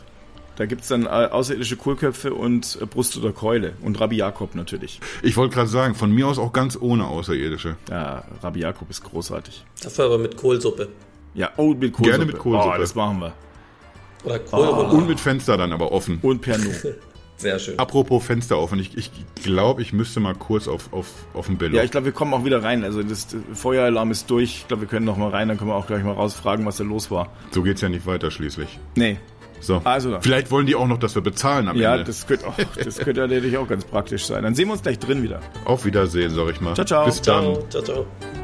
[0.60, 3.72] Da gibt's dann äh, außerirdische Kohlköpfe und äh, Brust oder Keule.
[3.80, 5.00] Und Rabbi Jakob natürlich.
[5.22, 7.76] Ich wollte gerade sagen, von mir aus auch ganz ohne Außerirdische.
[7.88, 9.64] Ja, Rabbi Jakob ist großartig.
[9.82, 10.88] Dafür aber mit Kohlsuppe.
[11.32, 12.10] Ja, oh, mit Kohlsuppe.
[12.10, 12.74] Gerne mit Kohlsuppe.
[12.76, 13.32] Oh, das machen wir.
[14.24, 14.96] Oder Kohlroulade.
[14.96, 16.18] Und mit Fenster dann aber offen.
[16.20, 16.74] Und Pernod.
[17.38, 17.78] Sehr schön.
[17.78, 19.10] Apropos Fenster offen, ich, ich
[19.42, 21.74] glaube, ich müsste mal kurz auf, auf, auf den Bello.
[21.74, 22.84] ja, ich glaube, wir kommen auch wieder rein.
[22.84, 24.56] Also das Feueralarm ist durch.
[24.56, 25.48] Ich glaube, wir können noch mal rein.
[25.48, 27.32] Dann können wir auch gleich mal rausfragen, was da los war.
[27.50, 28.78] so geht's ja nicht weiter schließlich.
[28.94, 29.16] Nee.
[29.60, 29.80] So.
[29.84, 30.18] Also.
[30.20, 32.04] Vielleicht wollen die auch noch, dass wir bezahlen am Ja, Ende.
[32.04, 34.42] das könnte, auch, das könnte ja natürlich auch ganz praktisch sein.
[34.42, 35.40] Dann sehen wir uns gleich drin wieder.
[35.64, 36.74] Auf Wiedersehen, sag ich mal.
[36.74, 37.04] Ciao, ciao.
[37.06, 37.42] Bis dann.
[37.42, 38.39] Ciao, ciao, ciao.